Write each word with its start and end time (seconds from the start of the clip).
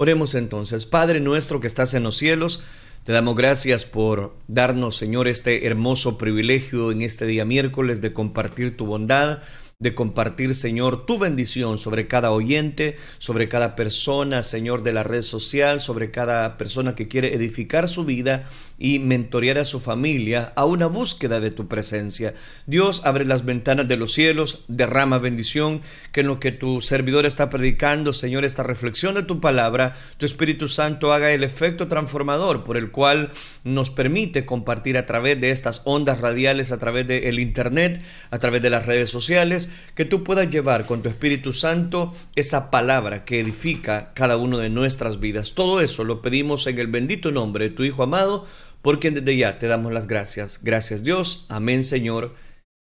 Oremos 0.00 0.36
entonces, 0.36 0.86
Padre 0.86 1.18
nuestro 1.18 1.58
que 1.58 1.66
estás 1.66 1.92
en 1.94 2.04
los 2.04 2.16
cielos, 2.16 2.62
te 3.02 3.10
damos 3.10 3.34
gracias 3.34 3.84
por 3.84 4.32
darnos, 4.46 4.96
Señor, 4.96 5.26
este 5.26 5.66
hermoso 5.66 6.18
privilegio 6.18 6.92
en 6.92 7.02
este 7.02 7.26
día 7.26 7.44
miércoles 7.44 8.00
de 8.00 8.12
compartir 8.12 8.76
tu 8.76 8.86
bondad 8.86 9.40
de 9.80 9.94
compartir, 9.94 10.56
Señor, 10.56 11.06
tu 11.06 11.20
bendición 11.20 11.78
sobre 11.78 12.08
cada 12.08 12.32
oyente, 12.32 12.96
sobre 13.18 13.48
cada 13.48 13.76
persona, 13.76 14.42
Señor, 14.42 14.82
de 14.82 14.92
la 14.92 15.04
red 15.04 15.22
social, 15.22 15.80
sobre 15.80 16.10
cada 16.10 16.58
persona 16.58 16.96
que 16.96 17.06
quiere 17.06 17.32
edificar 17.32 17.86
su 17.86 18.04
vida 18.04 18.42
y 18.76 18.98
mentorear 19.00 19.58
a 19.58 19.64
su 19.64 19.78
familia 19.78 20.52
a 20.56 20.64
una 20.64 20.86
búsqueda 20.86 21.38
de 21.38 21.52
tu 21.52 21.68
presencia. 21.68 22.34
Dios 22.66 23.02
abre 23.04 23.24
las 23.24 23.44
ventanas 23.44 23.86
de 23.86 23.96
los 23.96 24.12
cielos, 24.12 24.64
derrama 24.66 25.18
bendición, 25.18 25.80
que 26.10 26.20
en 26.20 26.28
lo 26.28 26.40
que 26.40 26.50
tu 26.50 26.80
servidor 26.80 27.24
está 27.24 27.48
predicando, 27.48 28.12
Señor, 28.12 28.44
esta 28.44 28.64
reflexión 28.64 29.14
de 29.14 29.22
tu 29.22 29.40
palabra, 29.40 29.94
tu 30.16 30.26
Espíritu 30.26 30.68
Santo 30.68 31.12
haga 31.12 31.30
el 31.32 31.44
efecto 31.44 31.86
transformador 31.86 32.64
por 32.64 32.76
el 32.76 32.90
cual 32.90 33.30
nos 33.62 33.90
permite 33.90 34.44
compartir 34.44 34.96
a 34.96 35.06
través 35.06 35.40
de 35.40 35.50
estas 35.50 35.82
ondas 35.84 36.20
radiales, 36.20 36.72
a 36.72 36.78
través 36.78 37.06
del 37.06 37.38
Internet, 37.38 38.02
a 38.30 38.38
través 38.38 38.60
de 38.62 38.70
las 38.70 38.86
redes 38.86 39.10
sociales, 39.10 39.67
que 39.94 40.04
tú 40.04 40.24
puedas 40.24 40.50
llevar 40.50 40.86
con 40.86 41.02
tu 41.02 41.08
Espíritu 41.08 41.52
Santo 41.52 42.14
esa 42.36 42.70
palabra 42.70 43.24
que 43.24 43.40
edifica 43.40 44.12
cada 44.14 44.36
uno 44.36 44.58
de 44.58 44.70
nuestras 44.70 45.20
vidas. 45.20 45.54
Todo 45.54 45.80
eso 45.80 46.04
lo 46.04 46.22
pedimos 46.22 46.66
en 46.66 46.78
el 46.78 46.86
bendito 46.86 47.32
nombre 47.32 47.68
de 47.68 47.74
tu 47.74 47.84
Hijo 47.84 48.02
amado, 48.02 48.46
porque 48.82 49.10
desde 49.10 49.36
ya 49.36 49.58
te 49.58 49.66
damos 49.66 49.92
las 49.92 50.06
gracias. 50.06 50.60
Gracias 50.62 51.04
Dios, 51.04 51.46
amén 51.48 51.82
Señor 51.82 52.34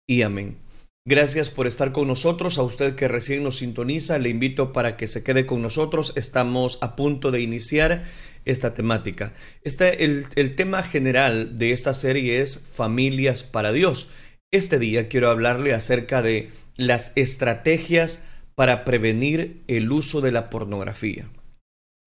y 0.07 0.21
amén. 0.21 0.57
Gracias 1.05 1.49
por 1.49 1.65
estar 1.65 1.91
con 1.91 2.07
nosotros. 2.07 2.59
A 2.59 2.63
usted 2.63 2.93
que 2.93 3.07
recién 3.07 3.41
nos 3.41 3.57
sintoniza, 3.57 4.19
le 4.19 4.30
invito 4.30 4.73
para 4.73 4.95
que 4.95 5.07
se 5.07 5.23
quede 5.23 5.45
con 5.45 5.61
nosotros. 5.61 6.13
Estamos 6.16 6.77
a 6.81 6.95
punto 6.95 7.31
de 7.31 7.41
iniciar 7.41 8.03
esta 8.45 8.73
temática. 8.73 9.33
Este, 9.63 10.03
el, 10.05 10.27
el 10.35 10.55
tema 10.55 10.83
general 10.83 11.55
de 11.55 11.71
esta 11.71 11.93
serie 11.93 12.41
es 12.41 12.59
Familias 12.59 13.43
para 13.43 13.71
Dios. 13.71 14.09
Este 14.52 14.77
día 14.77 15.09
quiero 15.09 15.30
hablarle 15.31 15.73
acerca 15.73 16.21
de 16.21 16.52
las 16.80 17.11
estrategias 17.16 18.23
para 18.55 18.83
prevenir 18.83 19.63
el 19.67 19.91
uso 19.91 20.22
de 20.22 20.31
la 20.31 20.49
pornografía. 20.49 21.30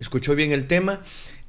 ¿Escuchó 0.00 0.34
bien 0.34 0.50
el 0.50 0.66
tema? 0.66 1.00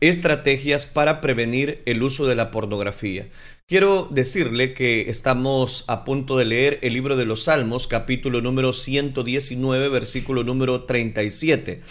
estrategias 0.09 0.85
para 0.85 1.21
prevenir 1.21 1.81
el 1.85 2.03
uso 2.03 2.25
de 2.25 2.35
la 2.35 2.51
pornografía. 2.51 3.29
Quiero 3.67 4.09
decirle 4.11 4.73
que 4.73 5.09
estamos 5.09 5.85
a 5.87 6.03
punto 6.03 6.37
de 6.37 6.43
leer 6.43 6.79
el 6.81 6.93
libro 6.93 7.15
de 7.15 7.25
los 7.25 7.45
Salmos, 7.45 7.87
capítulo 7.87 8.41
número 8.41 8.73
119, 8.73 9.87
versículo 9.87 10.43
número 10.43 10.83
37, 10.83 11.81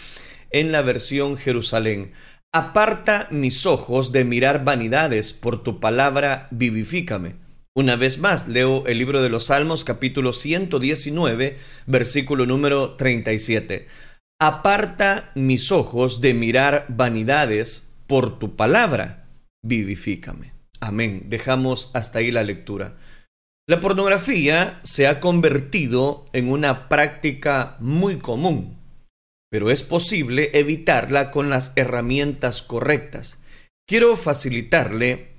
en 0.51 0.71
la 0.71 0.83
versión 0.83 1.37
Jerusalén. 1.37 2.11
Aparta 2.51 3.27
mis 3.31 3.65
ojos 3.65 4.11
de 4.11 4.25
mirar 4.25 4.63
vanidades, 4.63 5.33
por 5.33 5.63
tu 5.63 5.79
palabra 5.79 6.47
vivifícame. 6.51 7.42
Una 7.75 7.95
vez 7.95 8.19
más, 8.19 8.47
leo 8.47 8.85
el 8.85 8.99
libro 8.99 9.23
de 9.23 9.29
los 9.29 9.45
Salmos, 9.45 9.83
capítulo 9.83 10.31
119, 10.31 11.57
versículo 11.87 12.45
número 12.45 12.91
37. 12.95 13.87
Aparta 14.39 15.31
mis 15.33 15.71
ojos 15.71 16.21
de 16.21 16.35
mirar 16.35 16.85
vanidades, 16.89 17.93
por 18.05 18.37
tu 18.37 18.55
palabra, 18.55 19.27
vivifícame. 19.63 20.53
Amén. 20.81 21.23
Dejamos 21.29 21.89
hasta 21.95 22.19
ahí 22.19 22.29
la 22.29 22.43
lectura. 22.43 22.95
La 23.67 23.79
pornografía 23.79 24.79
se 24.83 25.07
ha 25.07 25.19
convertido 25.19 26.27
en 26.33 26.51
una 26.51 26.89
práctica 26.89 27.77
muy 27.79 28.17
común, 28.17 28.77
pero 29.49 29.71
es 29.71 29.81
posible 29.81 30.51
evitarla 30.53 31.31
con 31.31 31.49
las 31.49 31.73
herramientas 31.75 32.61
correctas. 32.61 33.39
Quiero 33.87 34.15
facilitarle 34.15 35.32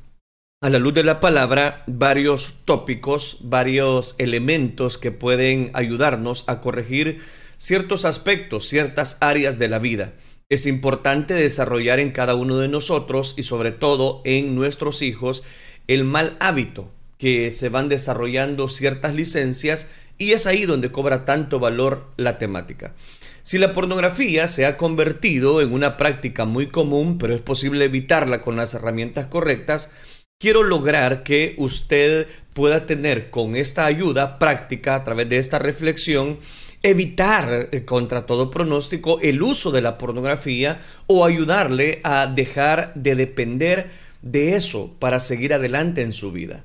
a 0.65 0.70
la 0.70 0.79
luz 0.79 0.95
de 0.95 1.03
la 1.03 1.20
palabra 1.20 1.83
varios 1.87 2.55
tópicos, 2.65 3.37
varios 3.43 4.14
elementos 4.17 4.97
que 4.97 5.13
pueden 5.13 5.70
ayudarnos 5.75 6.45
a 6.47 6.63
corregir 6.63 7.20
ciertos 7.58 8.07
aspectos, 8.07 8.67
ciertas 8.67 9.19
áreas 9.20 9.58
de 9.58 9.69
la 9.69 9.79
vida 9.79 10.14
es 10.48 10.67
importante 10.67 11.35
desarrollar 11.35 12.01
en 12.01 12.13
cada 12.13 12.35
uno 12.35 12.57
de 12.57 12.69
nosotros 12.69 13.35
y 13.36 13.42
sobre 13.42 13.73
todo 13.73 14.23
en 14.25 14.55
nuestros 14.55 15.02
hijos 15.02 15.45
el 15.86 16.05
mal 16.05 16.35
hábito 16.41 16.91
que 17.19 17.51
se 17.51 17.69
van 17.69 17.91
desarrollando 17.91 18.67
ciertas 18.69 19.13
licencias 19.13 19.89
y 20.17 20.33
es 20.33 20.46
ahí 20.46 20.64
donde 20.64 20.91
cobra 20.91 21.27
tanto 21.27 21.61
valor 21.61 22.11
la 22.17 22.39
temática. 22.39 22.95
Si 23.42 23.58
la 23.58 23.75
pornografía 23.75 24.48
se 24.48 24.64
ha 24.64 24.79
convertido 24.79 25.61
en 25.61 25.75
una 25.75 25.98
práctica 25.98 26.46
muy 26.46 26.69
común, 26.69 27.19
pero 27.19 27.35
es 27.35 27.42
posible 27.42 27.85
evitarla 27.85 28.41
con 28.41 28.57
las 28.57 28.73
herramientas 28.73 29.27
correctas, 29.27 29.91
quiero 30.39 30.62
lograr 30.62 31.22
que 31.22 31.55
usted 31.56 32.27
pueda 32.52 32.86
tener 32.86 33.30
con 33.30 33.56
esta 33.56 33.86
ayuda 33.86 34.39
práctica 34.39 34.95
a 34.95 35.02
través 35.05 35.28
de 35.28 35.39
esta 35.39 35.58
reflexión 35.58 36.39
evitar 36.83 37.70
eh, 37.72 37.84
contra 37.86 38.27
todo 38.27 38.50
pronóstico 38.50 39.18
el 39.22 39.42
uso 39.42 39.70
de 39.72 39.80
la 39.80 39.96
pornografía 39.96 40.78
o 41.06 41.24
ayudarle 41.24 42.00
a 42.05 42.27
dejar 42.27 42.92
de 42.95 43.14
depender 43.14 43.90
de 44.20 44.55
eso 44.55 44.95
para 44.98 45.18
seguir 45.18 45.55
adelante 45.55 46.02
en 46.02 46.12
su 46.12 46.30
vida. 46.30 46.64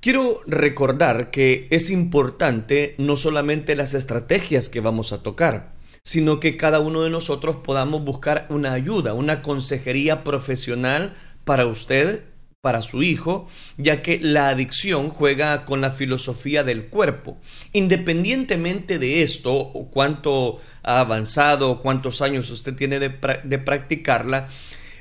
Quiero 0.00 0.40
recordar 0.46 1.30
que 1.30 1.68
es 1.70 1.90
importante 1.90 2.94
no 2.98 3.16
solamente 3.16 3.76
las 3.76 3.94
estrategias 3.94 4.68
que 4.68 4.80
vamos 4.80 5.12
a 5.12 5.22
tocar, 5.22 5.72
sino 6.02 6.40
que 6.40 6.56
cada 6.56 6.80
uno 6.80 7.02
de 7.02 7.10
nosotros 7.10 7.56
podamos 7.62 8.02
buscar 8.04 8.46
una 8.48 8.72
ayuda, 8.72 9.14
una 9.14 9.42
consejería 9.42 10.24
profesional 10.24 11.12
para 11.44 11.66
usted 11.66 12.24
para 12.60 12.82
su 12.82 13.02
hijo, 13.02 13.48
ya 13.76 14.02
que 14.02 14.18
la 14.20 14.48
adicción 14.48 15.10
juega 15.10 15.64
con 15.64 15.80
la 15.80 15.90
filosofía 15.90 16.64
del 16.64 16.86
cuerpo. 16.86 17.38
Independientemente 17.72 18.98
de 18.98 19.22
esto, 19.22 19.72
cuánto 19.92 20.60
ha 20.82 21.00
avanzado, 21.00 21.80
cuántos 21.80 22.20
años 22.20 22.50
usted 22.50 22.74
tiene 22.74 22.98
de, 22.98 23.10
de 23.44 23.58
practicarla, 23.58 24.48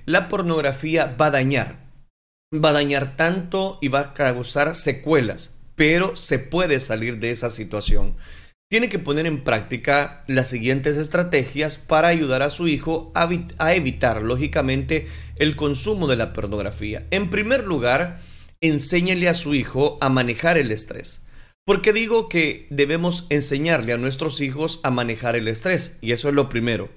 la 0.05 0.29
pornografía 0.29 1.15
va 1.19 1.27
a 1.27 1.31
dañar. 1.31 1.79
Va 2.53 2.69
a 2.69 2.73
dañar 2.73 3.15
tanto 3.15 3.79
y 3.81 3.87
va 3.87 3.99
a 3.99 4.13
causar 4.13 4.75
secuelas, 4.75 5.55
pero 5.75 6.15
se 6.15 6.39
puede 6.39 6.79
salir 6.79 7.19
de 7.19 7.31
esa 7.31 7.49
situación 7.49 8.15
tiene 8.69 8.89
que 8.89 8.99
poner 8.99 9.25
en 9.25 9.43
práctica 9.43 10.23
las 10.27 10.49
siguientes 10.49 10.97
estrategias 10.97 11.77
para 11.77 12.09
ayudar 12.09 12.41
a 12.41 12.49
su 12.49 12.67
hijo 12.67 13.13
a, 13.15 13.73
evitar, 13.73 14.21
lógicamente, 14.21 15.07
el 15.37 15.55
consumo 15.55 16.07
de 16.07 16.17
la 16.17 16.33
pornografía. 16.33 17.05
En 17.11 17.29
primer 17.29 17.63
lugar, 17.63 18.19
enséñele 18.59 19.29
a 19.29 19.33
su 19.33 19.55
hijo 19.55 19.97
a 20.01 20.09
manejar 20.09 20.57
el 20.57 20.71
estrés. 20.71 21.21
Porque 21.65 21.93
digo 21.93 22.27
que 22.27 22.67
debemos 22.69 23.27
enseñarle 23.29 23.93
a 23.93 23.97
nuestros 23.97 24.41
hijos 24.41 24.81
a 24.83 24.91
manejar 24.91 25.37
el 25.37 25.47
estrés, 25.47 25.97
y 26.01 26.11
eso 26.11 26.27
es 26.27 26.35
lo 26.35 26.49
primero. 26.49 26.89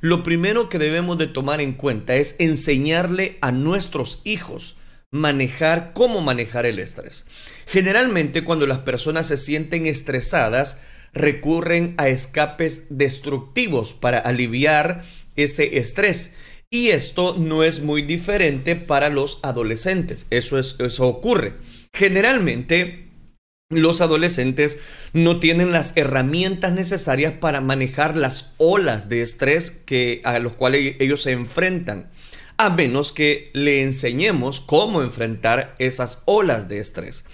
Lo 0.00 0.24
primero 0.24 0.68
que 0.68 0.78
debemos 0.78 1.18
de 1.18 1.28
tomar 1.28 1.60
en 1.60 1.72
cuenta 1.72 2.16
es 2.16 2.36
enseñarle 2.40 3.38
a 3.40 3.52
nuestros 3.52 4.22
hijos 4.24 4.76
manejar 5.12 5.92
cómo 5.92 6.20
manejar 6.20 6.66
el 6.66 6.78
estrés. 6.78 7.26
Generalmente 7.66 8.44
cuando 8.44 8.66
las 8.66 8.78
personas 8.78 9.28
se 9.28 9.36
sienten 9.36 9.86
estresadas, 9.86 10.80
recurren 11.12 11.94
a 11.98 12.08
escapes 12.08 12.86
destructivos 12.90 13.92
para 13.92 14.18
aliviar 14.18 15.02
ese 15.36 15.78
estrés. 15.78 16.34
Y 16.70 16.88
esto 16.88 17.36
no 17.38 17.64
es 17.64 17.82
muy 17.82 18.02
diferente 18.02 18.76
para 18.76 19.10
los 19.10 19.40
adolescentes. 19.42 20.26
Eso, 20.30 20.58
es, 20.58 20.76
eso 20.78 21.06
ocurre. 21.06 21.54
Generalmente, 21.92 23.10
los 23.68 24.00
adolescentes 24.00 24.78
no 25.12 25.38
tienen 25.38 25.72
las 25.72 25.96
herramientas 25.96 26.72
necesarias 26.72 27.34
para 27.34 27.60
manejar 27.60 28.16
las 28.16 28.54
olas 28.58 29.08
de 29.08 29.22
estrés 29.22 29.70
que, 29.70 30.22
a 30.24 30.38
los 30.38 30.54
cuales 30.54 30.96
ellos 30.98 31.22
se 31.22 31.32
enfrentan, 31.32 32.10
a 32.56 32.70
menos 32.70 33.12
que 33.12 33.50
le 33.54 33.82
enseñemos 33.82 34.60
cómo 34.60 35.02
enfrentar 35.02 35.74
esas 35.78 36.22
olas 36.26 36.68
de 36.68 36.78
estrés. 36.78 37.24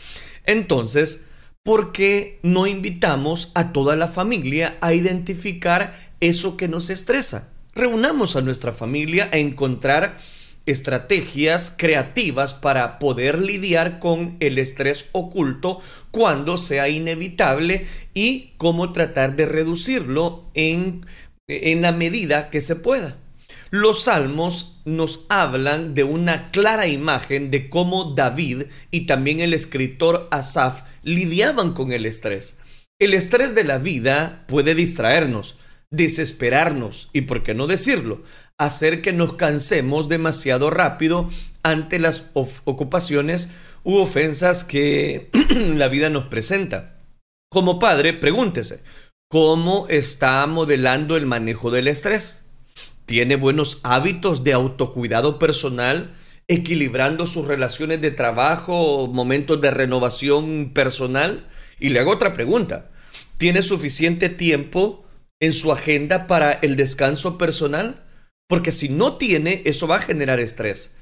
Entonces, 0.47 1.27
¿por 1.69 1.93
qué 1.93 2.39
no 2.43 2.67
invitamos 2.67 3.53
a 3.55 3.75
toda 3.75 3.95
la 3.95 4.09
familia 4.09 4.79
a 4.81 4.95
identificar 4.95 5.95
eso 6.19 6.57
que 6.57 6.67
nos 6.67 6.89
estresa? 6.89 7.53
Reunamos 7.75 8.37
a 8.37 8.41
nuestra 8.41 8.73
familia 8.73 9.29
a 9.33 9.37
encontrar 9.37 10.17
estrategias 10.65 11.75
creativas 11.77 12.55
para 12.55 12.99
poder 12.99 13.39
lidiar 13.39 13.99
con 13.99 14.39
el 14.41 14.57
estrés 14.57 15.11
oculto 15.13 15.79
cuando 16.11 16.57
sea 16.57 16.89
inevitable 16.89 17.87
y 18.15 18.55
cómo 18.57 18.95
tratar 18.95 19.37
de 19.37 19.45
reducirlo 19.45 20.51
en, 20.55 21.05
en 21.49 21.83
la 21.83 21.93
medida 21.93 22.49
que 22.49 22.63
se 22.63 22.77
pueda. 22.77 23.19
Los 23.71 24.05
salmos 24.05 24.81
nos 24.87 25.27
hablan 25.29 25.93
de 25.93 26.05
una 26.05 26.51
clara 26.51 26.87
imagen 26.87 27.51
de 27.51 27.69
cómo 27.69 28.15
David 28.15 28.65
y 28.91 29.07
también 29.07 29.41
el 29.41 29.53
escritor 29.53 30.27
Asaf 30.31 30.85
lidiaban 31.03 31.75
con 31.75 31.93
el 31.93 32.07
estrés. 32.07 32.57
El 32.99 33.13
estrés 33.13 33.55
de 33.55 33.65
la 33.65 33.79
vida 33.79 34.45
puede 34.49 34.75
distraernos, 34.75 35.57
desesperarnos 35.91 37.11
y, 37.13 37.23
por 37.23 37.43
qué 37.43 37.55
no 37.55 37.67
decirlo, 37.67 38.23
hacer 38.59 39.03
que 39.03 39.13
nos 39.13 39.35
cansemos 39.35 40.09
demasiado 40.09 40.71
rápido 40.71 41.29
ante 41.63 41.99
las 41.99 42.31
ocupaciones 42.35 43.51
u 43.85 43.97
ofensas 43.97 44.65
que 44.65 45.31
la 45.77 45.89
vida 45.89 46.11
nos 46.11 46.25
presenta. 46.25 46.99
Como 47.51 47.79
padre, 47.79 48.15
pregúntese, 48.15 48.83
¿cómo 49.31 49.87
está 49.89 50.47
modelando 50.47 51.17
el 51.17 51.27
manejo 51.27 51.71
del 51.71 51.89
estrés? 51.89 52.48
¿Tiene 53.09 53.37
buenos 53.37 53.81
hábitos 53.85 54.45
de 54.45 54.53
autocuidado 54.53 55.39
personal, 55.39 56.13
equilibrando 56.47 57.27
sus 57.27 57.47
relaciones 57.47 58.03
de 58.03 58.11
trabajo, 58.11 59.07
momentos 59.07 59.63
de 59.63 59.71
renovación 59.71 60.73
personal? 60.75 61.49
Y 61.81 61.89
le 61.89 62.01
hago 62.01 62.11
otra 62.11 62.35
pregunta, 62.35 62.91
¿tiene 63.39 63.63
suficiente 63.63 64.29
tiempo 64.29 65.07
en 65.41 65.55
su 65.55 65.73
agenda 65.73 66.27
para 66.27 66.53
el 66.53 66.77
descanso 66.77 67.39
personal? 67.39 68.05
Porque 68.47 68.73
si 68.73 68.91
no 68.91 69.17
tiene, 69.17 69.63
eso 69.65 69.89
va 69.89 69.97
a 69.97 70.03
generar 70.03 70.39
estrés. 70.39 70.93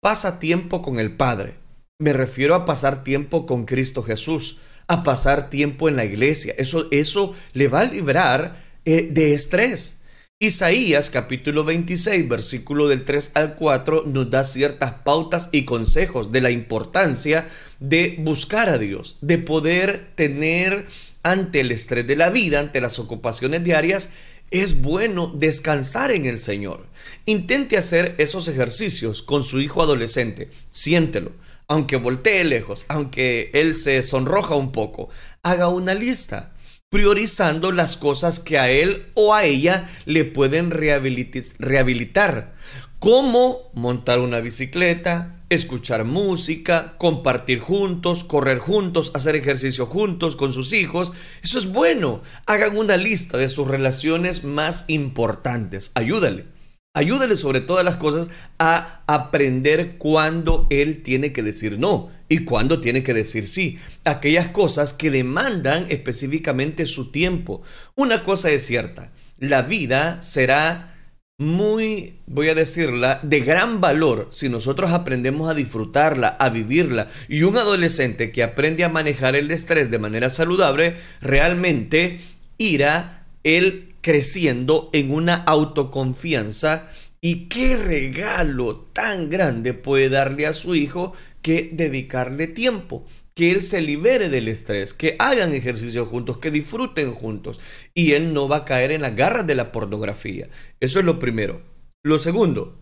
Pasa 0.00 0.40
tiempo 0.40 0.82
con 0.82 0.98
el 0.98 1.14
Padre. 1.14 1.54
Me 2.00 2.12
refiero 2.12 2.56
a 2.56 2.64
pasar 2.64 3.04
tiempo 3.04 3.46
con 3.46 3.66
Cristo 3.66 4.02
Jesús, 4.02 4.58
a 4.88 5.04
pasar 5.04 5.48
tiempo 5.48 5.88
en 5.88 5.94
la 5.94 6.04
iglesia. 6.04 6.56
Eso, 6.58 6.88
eso 6.90 7.36
le 7.52 7.68
va 7.68 7.82
a 7.82 7.84
librar 7.84 8.56
eh, 8.84 9.10
de 9.12 9.34
estrés. 9.34 10.01
Isaías 10.42 11.08
capítulo 11.08 11.62
26, 11.62 12.28
versículo 12.28 12.88
del 12.88 13.04
3 13.04 13.30
al 13.34 13.54
4 13.54 14.06
nos 14.08 14.28
da 14.28 14.42
ciertas 14.42 14.90
pautas 15.04 15.50
y 15.52 15.64
consejos 15.64 16.32
de 16.32 16.40
la 16.40 16.50
importancia 16.50 17.46
de 17.78 18.16
buscar 18.18 18.68
a 18.68 18.76
Dios, 18.76 19.18
de 19.20 19.38
poder 19.38 20.10
tener 20.16 20.84
ante 21.22 21.60
el 21.60 21.70
estrés 21.70 22.08
de 22.08 22.16
la 22.16 22.30
vida, 22.30 22.58
ante 22.58 22.80
las 22.80 22.98
ocupaciones 22.98 23.62
diarias, 23.62 24.10
es 24.50 24.82
bueno 24.82 25.32
descansar 25.32 26.10
en 26.10 26.26
el 26.26 26.40
Señor. 26.40 26.88
Intente 27.24 27.78
hacer 27.78 28.16
esos 28.18 28.48
ejercicios 28.48 29.22
con 29.22 29.44
su 29.44 29.60
hijo 29.60 29.80
adolescente. 29.80 30.50
Siéntelo. 30.70 31.30
Aunque 31.68 31.94
voltee 31.94 32.42
lejos, 32.42 32.84
aunque 32.88 33.52
él 33.54 33.76
se 33.76 34.02
sonroja 34.02 34.56
un 34.56 34.72
poco, 34.72 35.08
haga 35.44 35.68
una 35.68 35.94
lista 35.94 36.51
priorizando 36.92 37.72
las 37.72 37.96
cosas 37.96 38.38
que 38.38 38.58
a 38.58 38.70
él 38.70 39.06
o 39.14 39.34
a 39.34 39.44
ella 39.44 39.88
le 40.04 40.26
pueden 40.26 40.70
rehabilitar, 40.70 42.52
como 42.98 43.70
montar 43.72 44.20
una 44.20 44.40
bicicleta, 44.40 45.40
escuchar 45.48 46.04
música, 46.04 46.92
compartir 46.98 47.60
juntos, 47.60 48.24
correr 48.24 48.58
juntos, 48.58 49.10
hacer 49.14 49.36
ejercicio 49.36 49.86
juntos 49.86 50.36
con 50.36 50.52
sus 50.52 50.74
hijos. 50.74 51.14
Eso 51.42 51.58
es 51.58 51.72
bueno. 51.72 52.20
Hagan 52.44 52.76
una 52.76 52.98
lista 52.98 53.38
de 53.38 53.48
sus 53.48 53.66
relaciones 53.66 54.44
más 54.44 54.84
importantes. 54.88 55.92
Ayúdale. 55.94 56.51
Ayúdale 56.94 57.36
sobre 57.36 57.62
todas 57.62 57.86
las 57.86 57.96
cosas 57.96 58.30
a 58.58 59.02
aprender 59.06 59.96
cuándo 59.96 60.66
él 60.68 61.02
tiene 61.02 61.32
que 61.32 61.42
decir 61.42 61.78
no 61.78 62.10
y 62.28 62.44
cuándo 62.44 62.80
tiene 62.80 63.02
que 63.02 63.14
decir 63.14 63.48
sí. 63.48 63.78
Aquellas 64.04 64.48
cosas 64.48 64.92
que 64.92 65.10
demandan 65.10 65.86
específicamente 65.88 66.84
su 66.84 67.10
tiempo. 67.10 67.62
Una 67.94 68.22
cosa 68.22 68.50
es 68.50 68.66
cierta, 68.66 69.10
la 69.38 69.62
vida 69.62 70.20
será 70.20 70.94
muy, 71.38 72.20
voy 72.26 72.50
a 72.50 72.54
decirla, 72.54 73.20
de 73.22 73.40
gran 73.40 73.80
valor 73.80 74.28
si 74.30 74.50
nosotros 74.50 74.92
aprendemos 74.92 75.50
a 75.50 75.54
disfrutarla, 75.54 76.28
a 76.28 76.50
vivirla. 76.50 77.08
Y 77.26 77.42
un 77.44 77.56
adolescente 77.56 78.32
que 78.32 78.42
aprende 78.42 78.84
a 78.84 78.90
manejar 78.90 79.34
el 79.34 79.50
estrés 79.50 79.90
de 79.90 79.98
manera 79.98 80.28
saludable, 80.28 80.96
realmente 81.22 82.20
irá 82.58 83.26
él 83.44 83.91
creciendo 84.02 84.90
en 84.92 85.10
una 85.10 85.34
autoconfianza. 85.34 86.90
Y 87.22 87.48
qué 87.48 87.76
regalo 87.76 88.76
tan 88.76 89.30
grande 89.30 89.74
puede 89.74 90.10
darle 90.10 90.46
a 90.46 90.52
su 90.52 90.74
hijo 90.74 91.14
que 91.40 91.70
dedicarle 91.72 92.48
tiempo 92.48 93.06
que 93.34 93.50
él 93.50 93.62
se 93.62 93.80
libere 93.80 94.28
del 94.28 94.48
estrés, 94.48 94.92
que 94.92 95.16
hagan 95.18 95.54
ejercicio 95.54 96.04
juntos, 96.04 96.38
que 96.38 96.50
disfruten 96.50 97.12
juntos 97.12 97.60
y 97.94 98.12
él 98.12 98.34
no 98.34 98.48
va 98.48 98.58
a 98.58 98.64
caer 98.64 98.92
en 98.92 99.02
las 99.02 99.16
garras 99.16 99.46
de 99.46 99.54
la 99.54 99.72
pornografía. 99.72 100.48
Eso 100.80 100.98
es 100.98 101.04
lo 101.04 101.18
primero. 101.18 101.62
Lo 102.04 102.18
segundo, 102.18 102.78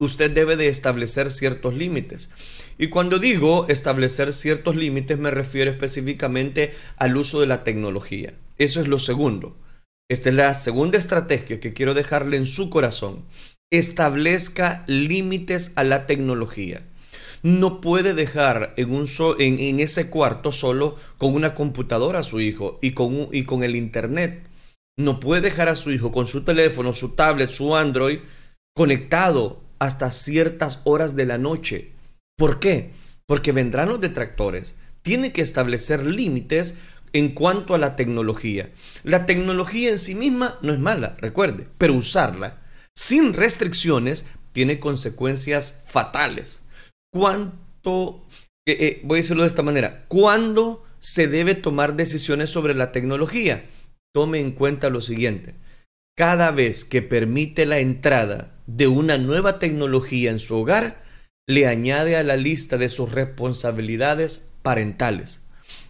usted 0.00 0.30
debe 0.30 0.56
de 0.56 0.68
establecer 0.68 1.30
ciertos 1.30 1.74
límites. 1.74 2.30
Y 2.76 2.88
cuando 2.88 3.18
digo 3.18 3.66
establecer 3.68 4.32
ciertos 4.32 4.76
límites 4.76 5.18
me 5.18 5.30
refiero 5.30 5.70
específicamente 5.70 6.72
al 6.96 7.16
uso 7.16 7.40
de 7.40 7.46
la 7.46 7.64
tecnología. 7.64 8.34
Eso 8.58 8.80
es 8.80 8.88
lo 8.88 8.98
segundo. 8.98 9.56
Esta 10.10 10.28
es 10.28 10.34
la 10.34 10.54
segunda 10.54 10.98
estrategia 10.98 11.60
que 11.60 11.72
quiero 11.72 11.94
dejarle 11.94 12.36
en 12.36 12.46
su 12.46 12.70
corazón. 12.70 13.24
Establezca 13.72 14.84
límites 14.86 15.72
a 15.76 15.84
la 15.84 16.06
tecnología 16.06 16.84
no 17.44 17.82
puede 17.82 18.14
dejar 18.14 18.72
en, 18.78 18.90
un 18.90 19.06
ese 19.78 20.08
cuarto 20.08 20.50
solo 20.50 20.96
con 21.18 21.34
una 21.34 21.52
computadora 21.52 22.20
a 22.20 22.22
su 22.22 22.40
hijo 22.40 22.78
y 22.80 22.92
con, 22.92 23.28
y 23.32 23.44
con 23.44 23.62
el 23.62 23.76
internet. 23.76 24.42
No 24.96 25.20
puede 25.20 25.42
dejar 25.42 25.68
a 25.68 25.74
su 25.74 25.90
hijo 25.92 26.10
con 26.10 26.26
su 26.26 26.42
teléfono, 26.42 26.94
su 26.94 27.10
tablet, 27.10 27.50
su 27.50 27.76
Android 27.76 28.20
conectado 28.74 29.62
hasta 29.78 30.10
ciertas 30.10 30.80
horas 30.84 31.16
de 31.16 31.26
la 31.26 31.36
noche. 31.36 31.92
¿Por 32.38 32.60
qué? 32.60 32.92
Porque 33.26 33.52
vendrán 33.52 33.90
los 33.90 34.00
detractores. 34.00 34.76
Tiene 35.02 35.30
que 35.30 35.42
establecer 35.42 36.06
límites 36.06 36.76
en 37.14 37.30
cuanto 37.30 37.74
a 37.74 37.78
la 37.78 37.96
tecnología. 37.96 38.70
La 39.04 39.24
tecnología 39.24 39.88
en 39.88 39.98
sí 39.98 40.14
misma 40.14 40.58
no 40.60 40.74
es 40.74 40.78
mala, 40.78 41.16
recuerde, 41.18 41.66
pero 41.78 41.94
usarla 41.94 42.60
sin 42.94 43.32
restricciones 43.32 44.26
tiene 44.52 44.78
consecuencias 44.78 45.84
fatales 45.88 46.60
cuánto, 47.14 48.26
eh, 48.66 48.76
eh, 48.80 49.00
voy 49.04 49.18
a 49.18 49.22
decirlo 49.22 49.44
de 49.44 49.48
esta 49.48 49.62
manera, 49.62 50.04
cuándo 50.08 50.84
se 50.98 51.28
debe 51.28 51.54
tomar 51.54 51.94
decisiones 51.94 52.50
sobre 52.50 52.74
la 52.74 52.90
tecnología. 52.90 53.64
Tome 54.12 54.40
en 54.40 54.50
cuenta 54.50 54.90
lo 54.90 55.00
siguiente. 55.00 55.54
Cada 56.16 56.50
vez 56.50 56.84
que 56.84 57.02
permite 57.02 57.66
la 57.66 57.78
entrada 57.78 58.60
de 58.66 58.88
una 58.88 59.16
nueva 59.16 59.60
tecnología 59.60 60.32
en 60.32 60.40
su 60.40 60.56
hogar, 60.56 61.00
le 61.46 61.68
añade 61.68 62.16
a 62.16 62.24
la 62.24 62.36
lista 62.36 62.78
de 62.78 62.88
sus 62.88 63.12
responsabilidades 63.12 64.50
parentales. 64.62 65.42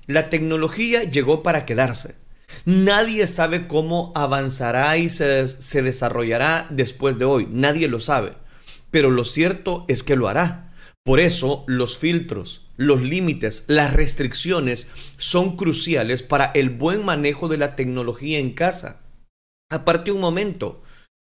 La 0.07 0.31
tecnología 0.31 1.05
llegó 1.05 1.43
para 1.43 1.65
quedarse. 1.65 2.17
Nadie 2.65 3.27
sabe 3.27 3.67
cómo 3.67 4.13
avanzará 4.15 4.97
y 4.99 5.09
se, 5.09 5.49
se, 5.49 5.83
desarrollará 5.83 6.67
después 6.71 7.19
de 7.19 7.25
hoy. 7.25 7.49
Nadie 7.51 7.89
lo 7.89 8.01
sabe. 8.01 8.33
Pero 8.91 9.11
lo 9.11 9.25
cierto 9.25 9.85
es 9.89 10.03
que 10.03 10.17
lo 10.17 10.29
hará. 10.29 10.73
Por 11.05 11.21
eso 11.21 11.65
los 11.67 11.99
filtros, 11.99 12.63
los 12.77 13.03
límites, 13.03 13.65
las 13.67 13.93
restricciones 13.93 14.89
son 15.17 15.57
cruciales 15.57 16.23
para 16.23 16.47
el 16.47 16.71
buen 16.71 17.05
manejo 17.05 17.49
de 17.49 17.59
la 17.59 17.77
tecnología 17.77 18.39
en 18.39 18.53
casa. 18.53 19.03
Aparte 19.71 20.13
un 20.13 20.21
momento 20.21 20.81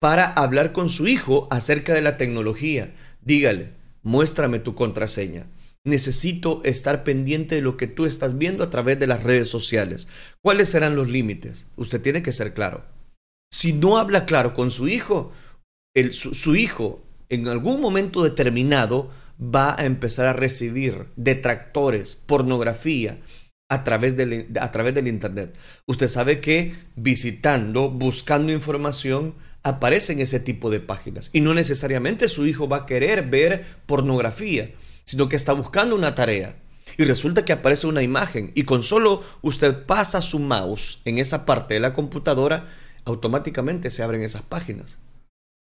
para 0.01 0.27
hablar 0.33 0.73
con 0.73 0.89
su 0.89 1.09
hijo 1.09 1.49
acerca 1.51 1.95
de 1.95 2.03
la 2.03 2.17
tecnología. 2.17 2.95
Dígale, 3.23 3.73
muéstrame 4.03 4.59
tu 4.59 4.75
contraseña. 4.75 5.47
Necesito 5.87 6.63
estar 6.65 7.05
pendiente 7.05 7.55
de 7.55 7.63
lo 7.63 7.77
que 7.77 7.87
tú 7.87 8.07
estás 8.07 8.39
viendo 8.39 8.65
a 8.65 8.71
través 8.71 8.99
de 8.99 9.07
las 9.07 9.23
redes 9.23 9.49
sociales. 9.49 10.09
¿Cuáles 10.43 10.69
serán 10.69 10.97
los 10.97 11.09
límites? 11.09 11.67
Usted 11.77 12.03
tiene 12.03 12.23
que 12.23 12.33
ser 12.33 12.55
claro. 12.55 12.85
Si 13.53 13.73
no 13.73 13.97
habla 13.97 14.27
claro 14.27 14.53
con 14.53 14.73
su 14.73 14.89
hijo, 14.89 15.31
su, 16.11 16.57
hijo 16.57 17.07
en 17.29 17.47
algún 17.47 17.81
momento 17.81 18.25
determinado 18.25 19.11
va 19.41 19.81
a 19.81 19.87
empezar 19.87 20.27
a 20.27 20.33
recibir 20.33 21.07
detractores, 21.15 22.17
pornografía 22.17 23.21
a 23.69 23.85
través, 23.85 24.17
del, 24.17 24.49
a 24.61 24.73
través 24.73 24.93
del 24.93 25.07
Internet. 25.07 25.57
Usted 25.87 26.09
sabe 26.09 26.41
que 26.41 26.75
visitando, 26.97 27.91
buscando 27.91 28.53
información, 28.53 29.37
aparecen 29.63 30.21
ese 30.21 30.41
tipo 30.41 30.71
de 30.71 30.81
páginas. 30.81 31.31
Y 31.33 31.43
no 31.43 31.55
necesariamente 31.55 32.29
su 32.29 32.45
hijo 32.45 32.69
va 32.69 32.79
a 32.79 32.87
querer 32.87 33.29
ver 33.29 33.65
pornografía, 33.87 34.73
sino 35.07 35.29
que 35.29 35.37
está 35.37 35.53
buscando 35.53 35.95
una 35.95 36.15
tarea. 36.15 36.57
Y 36.99 37.05
resulta 37.05 37.45
que 37.45 37.53
aparece 37.53 37.87
una 37.87 38.03
imagen 38.03 38.53
y 38.55 38.65
con 38.65 38.83
solo 38.83 39.23
usted 39.43 39.85
pasa 39.87 40.23
su 40.23 40.39
mouse 40.39 41.01
en 41.05 41.19
esa 41.19 41.45
parte 41.45 41.75
de 41.75 41.81
la 41.81 41.93
computadora, 41.93 42.67
automáticamente 43.05 43.91
se 43.91 44.03
abren 44.03 44.23
esas 44.23 44.43
páginas. 44.43 44.99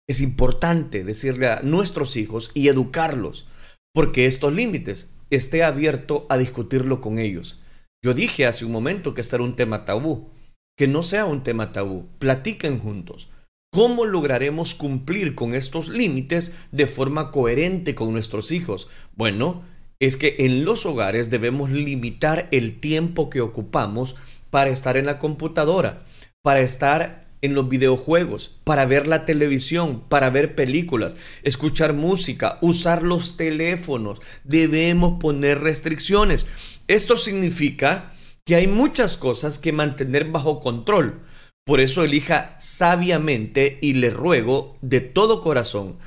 Es 0.07 0.21
importante 0.21 1.03
decirle 1.03 1.47
a 1.47 1.61
nuestros 1.61 2.15
hijos 2.15 2.51
y 2.53 2.67
educarlos 2.67 3.47
porque 3.93 4.25
estos 4.25 4.53
límites 4.53 5.07
esté 5.29 5.63
abierto 5.63 6.25
a 6.29 6.37
discutirlo 6.37 7.01
con 7.01 7.17
ellos. 7.17 7.59
Yo 8.03 8.13
dije 8.13 8.45
hace 8.45 8.65
un 8.65 8.71
momento 8.71 9.13
que 9.13 9.21
este 9.21 9.35
era 9.35 9.43
un 9.43 9.55
tema 9.55 9.85
tabú, 9.85 10.29
que 10.77 10.87
no 10.87 11.01
sea 11.01 11.25
un 11.25 11.43
tema 11.43 11.71
tabú, 11.71 12.07
platiquen 12.19 12.79
juntos. 12.79 13.29
¿Cómo 13.75 14.05
lograremos 14.05 14.73
cumplir 14.73 15.35
con 15.35 15.53
estos 15.53 15.89
límites 15.89 16.53
de 16.71 16.87
forma 16.87 17.29
coherente 17.29 17.93
con 17.93 18.13
nuestros 18.13 18.53
hijos? 18.53 18.87
Bueno, 19.17 19.65
es 19.99 20.15
que 20.15 20.37
en 20.39 20.63
los 20.63 20.85
hogares 20.85 21.29
debemos 21.29 21.71
limitar 21.71 22.47
el 22.53 22.79
tiempo 22.79 23.29
que 23.29 23.41
ocupamos 23.41 24.15
para 24.49 24.69
estar 24.69 24.95
en 24.95 25.05
la 25.05 25.19
computadora, 25.19 26.05
para 26.41 26.61
estar 26.61 27.27
en 27.41 27.53
los 27.53 27.67
videojuegos, 27.67 28.55
para 28.63 28.85
ver 28.85 29.07
la 29.07 29.25
televisión, 29.25 30.05
para 30.07 30.29
ver 30.29 30.55
películas, 30.55 31.17
escuchar 31.43 31.91
música, 31.91 32.59
usar 32.61 33.03
los 33.03 33.35
teléfonos. 33.35 34.21
Debemos 34.45 35.19
poner 35.19 35.59
restricciones. 35.59 36.45
Esto 36.87 37.17
significa 37.17 38.13
que 38.45 38.55
hay 38.55 38.67
muchas 38.67 39.17
cosas 39.17 39.59
que 39.59 39.73
mantener 39.73 40.31
bajo 40.31 40.61
control. 40.61 41.19
Por 41.65 41.79
eso 41.79 42.03
elija 42.03 42.55
sabiamente 42.59 43.79
y 43.81 43.93
le 43.93 44.11
ruego 44.11 44.77
de 44.81 44.99
todo 45.01 45.41
corazón, 45.41 45.97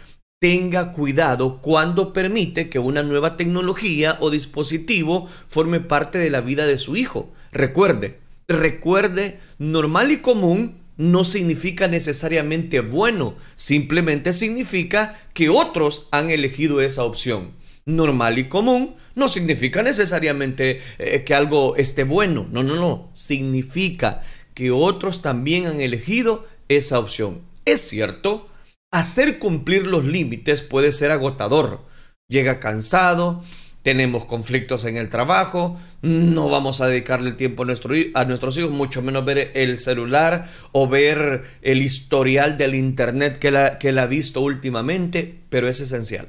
tenga 0.40 0.92
cuidado 0.92 1.60
cuando 1.60 2.12
permite 2.12 2.68
que 2.68 2.78
una 2.78 3.02
nueva 3.02 3.36
tecnología 3.36 4.18
o 4.20 4.30
dispositivo 4.30 5.28
forme 5.48 5.80
parte 5.80 6.18
de 6.18 6.30
la 6.30 6.42
vida 6.42 6.64
de 6.64 6.78
su 6.78 6.96
hijo. 6.96 7.32
Recuerde, 7.50 8.20
recuerde, 8.46 9.40
normal 9.58 10.12
y 10.12 10.18
común 10.18 10.76
no 10.96 11.24
significa 11.24 11.88
necesariamente 11.88 12.80
bueno, 12.80 13.34
simplemente 13.56 14.32
significa 14.32 15.18
que 15.34 15.48
otros 15.48 16.06
han 16.12 16.30
elegido 16.30 16.80
esa 16.80 17.02
opción. 17.02 17.52
Normal 17.84 18.38
y 18.38 18.48
común 18.48 18.94
no 19.16 19.28
significa 19.28 19.82
necesariamente 19.82 20.80
eh, 20.98 21.24
que 21.24 21.34
algo 21.34 21.74
esté 21.76 22.04
bueno, 22.04 22.46
no, 22.52 22.62
no, 22.62 22.74
no, 22.76 23.10
significa 23.14 24.20
que 24.58 24.72
otros 24.72 25.22
también 25.22 25.66
han 25.68 25.80
elegido 25.80 26.44
esa 26.68 26.98
opción. 26.98 27.42
Es 27.64 27.78
cierto, 27.80 28.48
hacer 28.90 29.38
cumplir 29.38 29.86
los 29.86 30.04
límites 30.04 30.64
puede 30.64 30.90
ser 30.90 31.12
agotador. 31.12 31.84
Llega 32.28 32.58
cansado, 32.58 33.44
tenemos 33.84 34.24
conflictos 34.24 34.84
en 34.84 34.96
el 34.96 35.10
trabajo, 35.10 35.78
no 36.02 36.48
vamos 36.48 36.80
a 36.80 36.88
dedicarle 36.88 37.30
el 37.30 37.36
tiempo 37.36 37.62
a, 37.62 37.66
nuestro, 37.66 37.94
a 38.14 38.24
nuestros 38.24 38.58
hijos, 38.58 38.72
mucho 38.72 39.00
menos 39.00 39.24
ver 39.24 39.52
el 39.54 39.78
celular 39.78 40.50
o 40.72 40.88
ver 40.88 41.44
el 41.62 41.80
historial 41.80 42.58
del 42.58 42.74
internet 42.74 43.38
que 43.38 43.52
la, 43.52 44.02
ha 44.02 44.06
visto 44.06 44.40
últimamente, 44.40 45.38
pero 45.50 45.68
es 45.68 45.80
esencial. 45.80 46.26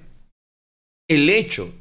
El 1.07 1.31
hecho 1.31 1.73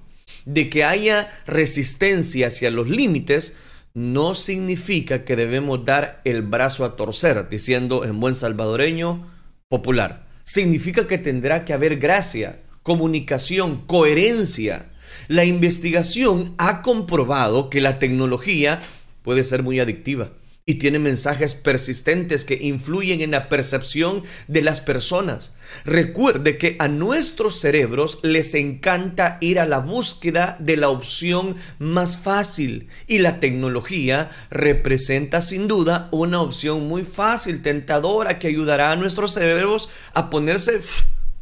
de 0.47 0.71
que 0.71 0.83
haya 0.83 1.29
resistencia 1.47 2.47
hacia 2.47 2.71
los 2.71 2.89
límites 2.89 3.55
no 3.99 4.35
significa 4.35 5.25
que 5.25 5.35
debemos 5.35 5.85
dar 5.85 6.21
el 6.25 6.43
brazo 6.43 6.85
a 6.85 6.95
torcer, 6.95 7.49
diciendo 7.49 8.05
en 8.05 8.21
buen 8.21 8.37
salvadoreño 8.37 9.27
popular. 9.69 10.27
Significa 10.45 11.09
que 11.09 11.19
tendrá 11.19 11.65
que 11.65 11.73
haber 11.73 11.99
gracia, 11.99 12.61
comunicación, 12.85 13.85
coherencia. 13.87 14.89
La 15.27 15.45
investigación 15.45 16.55
ha 16.59 16.83
comprobado 16.83 17.71
que 17.71 17.81
la 17.81 17.99
tecnología 17.99 18.81
puede 19.23 19.43
ser 19.43 19.65
muy 19.65 19.81
adictiva 19.81 20.31
y 20.69 20.75
tiene 20.75 20.99
mensajes 20.99 21.55
persistentes 21.55 22.45
que 22.45 22.59
influyen 22.61 23.23
en 23.23 23.31
la 23.31 23.49
percepción 23.49 24.23
de 24.49 24.61
las 24.61 24.83
personas. 24.83 25.55
Recuerde 25.87 26.59
que 26.59 26.77
a 26.79 26.89
nuestros 26.89 27.59
cerebros 27.59 28.19
les 28.23 28.55
encanta 28.55 29.39
ir 29.41 29.61
a 29.61 29.65
la 29.65 29.79
búsqueda 29.79 30.59
de 30.61 30.77
la 30.77 30.91
opción 30.91 31.57
más 31.79 32.19
fácil 32.19 32.89
y 33.07 33.21
la 33.21 33.41
tecnología 33.41 34.29
representa 34.51 35.41
sin 35.41 35.69
duda 35.69 36.11
una 36.13 36.43
opción 36.43 36.87
muy 36.87 37.03
fácil, 37.03 37.63
tentadora, 37.63 38.39
que 38.39 38.49
ayudará 38.49 38.93
a 38.93 38.97
nuestros 38.97 39.33
cerebros 39.33 39.89
a 40.13 40.29
ponerse 40.29 40.83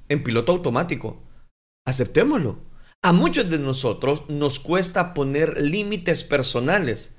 en 0.09 0.23
piloto 0.23 0.53
automático. 0.53 1.21
Aceptémoslo. 1.85 2.61
A 3.03 3.11
muchos 3.11 3.51
de 3.51 3.59
nosotros 3.59 4.23
nos 4.29 4.61
cuesta 4.61 5.15
poner 5.15 5.61
límites 5.61 6.23
personales 6.23 7.17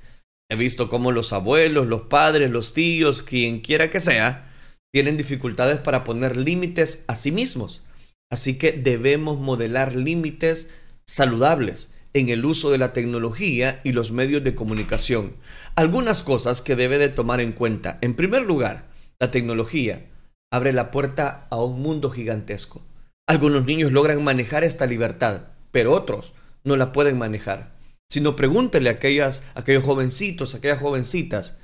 He 0.49 0.55
visto 0.55 0.89
cómo 0.89 1.11
los 1.11 1.33
abuelos, 1.33 1.87
los 1.87 2.03
padres, 2.03 2.49
los 2.49 2.73
tíos, 2.73 3.21
quien 3.21 3.59
quiera 3.59 3.89
que 3.89 3.99
sea, 3.99 4.49
tienen 4.93 5.17
dificultades 5.17 5.79
para 5.79 6.03
poner 6.03 6.37
límites 6.37 7.03
a 7.07 7.15
sí 7.15 7.31
mismos. 7.31 7.85
Así 8.31 8.57
que 8.57 8.71
debemos 8.71 9.39
modelar 9.39 9.93
límites 9.93 10.69
saludables 11.05 11.91
en 12.13 12.29
el 12.29 12.45
uso 12.45 12.71
de 12.71 12.77
la 12.77 12.93
tecnología 12.93 13.81
y 13.83 13.91
los 13.91 14.11
medios 14.11 14.43
de 14.43 14.55
comunicación. 14.55 15.35
Algunas 15.75 16.23
cosas 16.23 16.61
que 16.61 16.75
debe 16.75 16.97
de 16.97 17.09
tomar 17.09 17.41
en 17.41 17.51
cuenta. 17.51 17.99
En 18.01 18.15
primer 18.15 18.43
lugar, 18.43 18.87
la 19.19 19.31
tecnología 19.31 20.05
abre 20.51 20.71
la 20.71 20.91
puerta 20.91 21.47
a 21.49 21.57
un 21.57 21.81
mundo 21.81 22.09
gigantesco. 22.09 22.81
Algunos 23.27 23.65
niños 23.65 23.91
logran 23.91 24.23
manejar 24.23 24.63
esta 24.63 24.85
libertad, 24.85 25.49
pero 25.71 25.91
otros 25.91 26.33
no 26.63 26.77
la 26.77 26.93
pueden 26.93 27.17
manejar 27.17 27.76
sino 28.09 28.35
pregúntele 28.35 28.89
a, 28.89 28.93
aquellas, 28.93 29.43
aquellos 29.55 29.83
jovencitos, 29.83 30.55
aquellas 30.55 30.79
jovencitas 30.79 31.59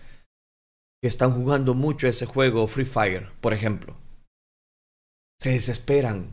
que 1.01 1.07
están 1.07 1.33
jugando 1.33 1.73
mucho 1.73 2.07
ese 2.07 2.25
juego 2.25 2.67
Free 2.67 2.85
Fire, 2.85 3.31
por 3.41 3.53
ejemplo. 3.53 3.95
Se 5.39 5.51
desesperan, 5.51 6.31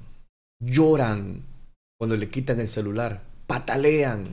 lloran 0.60 1.44
cuando 1.98 2.16
le 2.16 2.28
quitan 2.28 2.60
el 2.60 2.68
celular, 2.68 3.24
patalean. 3.46 4.24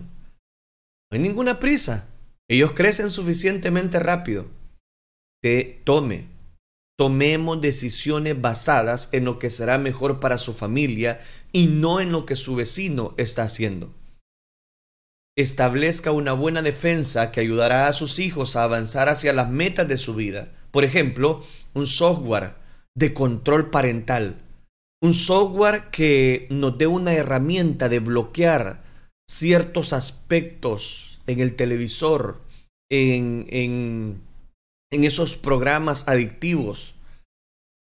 No 1.11 1.15
hay 1.15 1.19
ninguna 1.19 1.59
prisa. 1.59 2.09
Ellos 2.49 2.71
crecen 2.73 3.09
suficientemente 3.09 3.99
rápido. 3.99 4.45
Te 5.41 5.81
tome. 5.83 6.27
Tomemos 6.99 7.61
decisiones 7.61 8.39
basadas 8.39 9.09
en 9.11 9.25
lo 9.25 9.37
que 9.37 9.49
será 9.49 9.77
mejor 9.77 10.19
para 10.19 10.37
su 10.37 10.53
familia 10.53 11.19
y 11.51 11.67
no 11.67 11.99
en 11.99 12.11
lo 12.11 12.25
que 12.25 12.35
su 12.35 12.55
vecino 12.55 13.13
está 13.17 13.43
haciendo 13.43 13.93
establezca 15.37 16.11
una 16.11 16.33
buena 16.33 16.63
defensa 16.63 17.31
que 17.31 17.39
ayudará 17.39 17.87
a 17.87 17.93
sus 17.93 18.17
hijos 18.19 18.55
a 18.55 18.63
avanzar 18.63 19.07
hacia 19.07 19.33
las 19.33 19.49
metas 19.49 19.87
de 19.87 19.97
su 19.97 20.15
vida. 20.15 20.51
Por 20.71 20.83
ejemplo, 20.83 21.43
un 21.75 21.85
software 21.85 22.55
de 22.95 23.13
control 23.13 23.69
parental. 23.69 24.41
Un 24.99 25.13
software 25.13 25.91
que 25.91 26.47
nos 26.49 26.79
dé 26.79 26.87
una 26.87 27.13
herramienta 27.13 27.87
de 27.87 27.99
bloquear 27.99 28.83
ciertos 29.29 29.93
aspectos 29.93 31.19
en 31.27 31.39
el 31.39 31.55
televisor, 31.55 32.41
en, 32.89 33.45
en, 33.51 34.23
esos 34.89 35.35
programas 35.35 36.07
adictivos. 36.07 36.95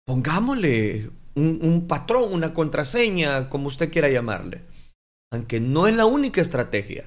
Pongámosle 0.04 1.10
un, 1.36 1.60
un 1.62 1.86
patrón, 1.86 2.32
una 2.32 2.52
contraseña, 2.52 3.48
como 3.50 3.68
usted 3.68 3.92
quiera 3.92 4.08
llamarle. 4.08 4.62
Aunque 5.32 5.60
no 5.60 5.86
es 5.86 5.94
la 5.94 6.06
única 6.06 6.40
estrategia. 6.40 7.04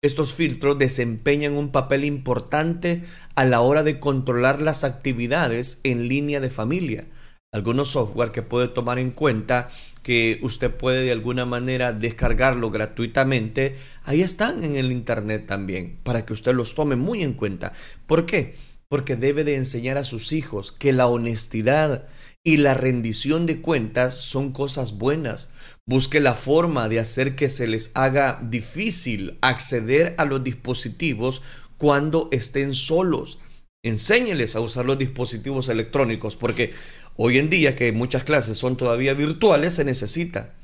Estos 0.00 0.32
filtros 0.32 0.78
desempeñan 0.78 1.56
un 1.56 1.72
papel 1.72 2.04
importante 2.04 3.02
a 3.34 3.44
la 3.44 3.60
hora 3.60 3.82
de 3.82 3.98
controlar 3.98 4.62
las 4.62 4.84
actividades 4.84 5.80
en 5.82 6.06
línea 6.06 6.38
de 6.38 6.50
familia. 6.50 7.08
Algunos 7.50 7.90
software 7.90 8.30
que 8.30 8.42
puede 8.42 8.68
tomar 8.68 9.00
en 9.00 9.10
cuenta 9.10 9.66
que 10.04 10.38
usted 10.42 10.70
puede 10.70 11.02
de 11.02 11.10
alguna 11.10 11.46
manera 11.46 11.92
descargarlo 11.92 12.70
gratuitamente, 12.70 13.74
ahí 14.04 14.22
están 14.22 14.62
en 14.62 14.76
el 14.76 14.92
internet 14.92 15.46
también, 15.48 15.98
para 16.04 16.24
que 16.24 16.32
usted 16.32 16.54
los 16.54 16.76
tome 16.76 16.94
muy 16.94 17.24
en 17.24 17.32
cuenta. 17.32 17.72
¿Por 18.06 18.24
qué? 18.24 18.54
Porque 18.88 19.16
debe 19.16 19.42
de 19.42 19.56
enseñar 19.56 19.98
a 19.98 20.04
sus 20.04 20.32
hijos 20.32 20.70
que 20.70 20.92
la 20.92 21.08
honestidad 21.08 22.06
y 22.44 22.58
la 22.58 22.74
rendición 22.74 23.46
de 23.46 23.60
cuentas 23.60 24.14
son 24.16 24.52
cosas 24.52 24.96
buenas. 24.96 25.48
Busque 25.88 26.20
la 26.20 26.34
forma 26.34 26.86
de 26.90 27.00
hacer 27.00 27.34
que 27.34 27.48
se 27.48 27.66
les 27.66 27.92
haga 27.94 28.38
difícil 28.42 29.38
acceder 29.40 30.14
a 30.18 30.26
los 30.26 30.44
dispositivos 30.44 31.40
cuando 31.78 32.28
estén 32.30 32.74
solos. 32.74 33.38
Enséñeles 33.82 34.54
a 34.54 34.60
usar 34.60 34.84
los 34.84 34.98
dispositivos 34.98 35.70
electrónicos 35.70 36.36
porque 36.36 36.74
hoy 37.16 37.38
en 37.38 37.48
día 37.48 37.74
que 37.74 37.90
muchas 37.92 38.22
clases 38.22 38.58
son 38.58 38.76
todavía 38.76 39.14
virtuales 39.14 39.72
se 39.76 39.84
necesita. 39.86 40.54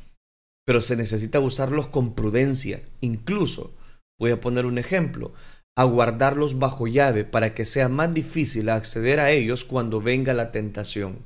Pero 0.66 0.82
se 0.82 0.94
necesita 0.94 1.40
usarlos 1.40 1.86
con 1.86 2.14
prudencia. 2.14 2.82
Incluso, 3.00 3.72
voy 4.18 4.30
a 4.30 4.42
poner 4.42 4.66
un 4.66 4.76
ejemplo, 4.76 5.32
a 5.74 5.84
guardarlos 5.84 6.58
bajo 6.58 6.86
llave 6.86 7.24
para 7.24 7.54
que 7.54 7.64
sea 7.64 7.88
más 7.88 8.12
difícil 8.12 8.68
acceder 8.68 9.20
a 9.20 9.30
ellos 9.30 9.64
cuando 9.64 10.02
venga 10.02 10.34
la 10.34 10.52
tentación. 10.52 11.24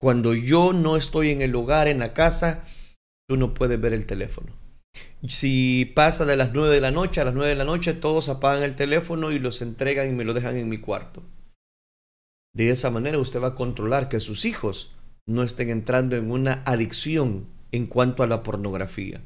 Cuando 0.00 0.34
yo 0.34 0.72
no 0.72 0.96
estoy 0.96 1.30
en 1.30 1.42
el 1.42 1.54
hogar, 1.54 1.86
en 1.86 2.00
la 2.00 2.12
casa, 2.12 2.64
tú 3.28 3.36
no 3.36 3.54
puedes 3.54 3.80
ver 3.80 3.92
el 3.92 4.06
teléfono. 4.06 4.52
Si 5.26 5.92
pasa 5.94 6.24
de 6.24 6.36
las 6.36 6.52
9 6.52 6.72
de 6.74 6.80
la 6.80 6.90
noche 6.90 7.20
a 7.20 7.24
las 7.24 7.34
9 7.34 7.50
de 7.50 7.56
la 7.56 7.64
noche, 7.64 7.94
todos 7.94 8.28
apagan 8.28 8.62
el 8.62 8.76
teléfono 8.76 9.32
y 9.32 9.38
los 9.38 9.60
entregan 9.62 10.08
y 10.08 10.12
me 10.12 10.24
lo 10.24 10.34
dejan 10.34 10.56
en 10.56 10.68
mi 10.68 10.78
cuarto. 10.78 11.22
De 12.54 12.70
esa 12.70 12.90
manera 12.90 13.18
usted 13.18 13.42
va 13.42 13.48
a 13.48 13.54
controlar 13.54 14.08
que 14.08 14.20
sus 14.20 14.44
hijos 14.44 14.94
no 15.26 15.42
estén 15.42 15.68
entrando 15.68 16.16
en 16.16 16.30
una 16.30 16.62
adicción 16.64 17.48
en 17.72 17.86
cuanto 17.86 18.22
a 18.22 18.26
la 18.26 18.42
pornografía. 18.42 19.20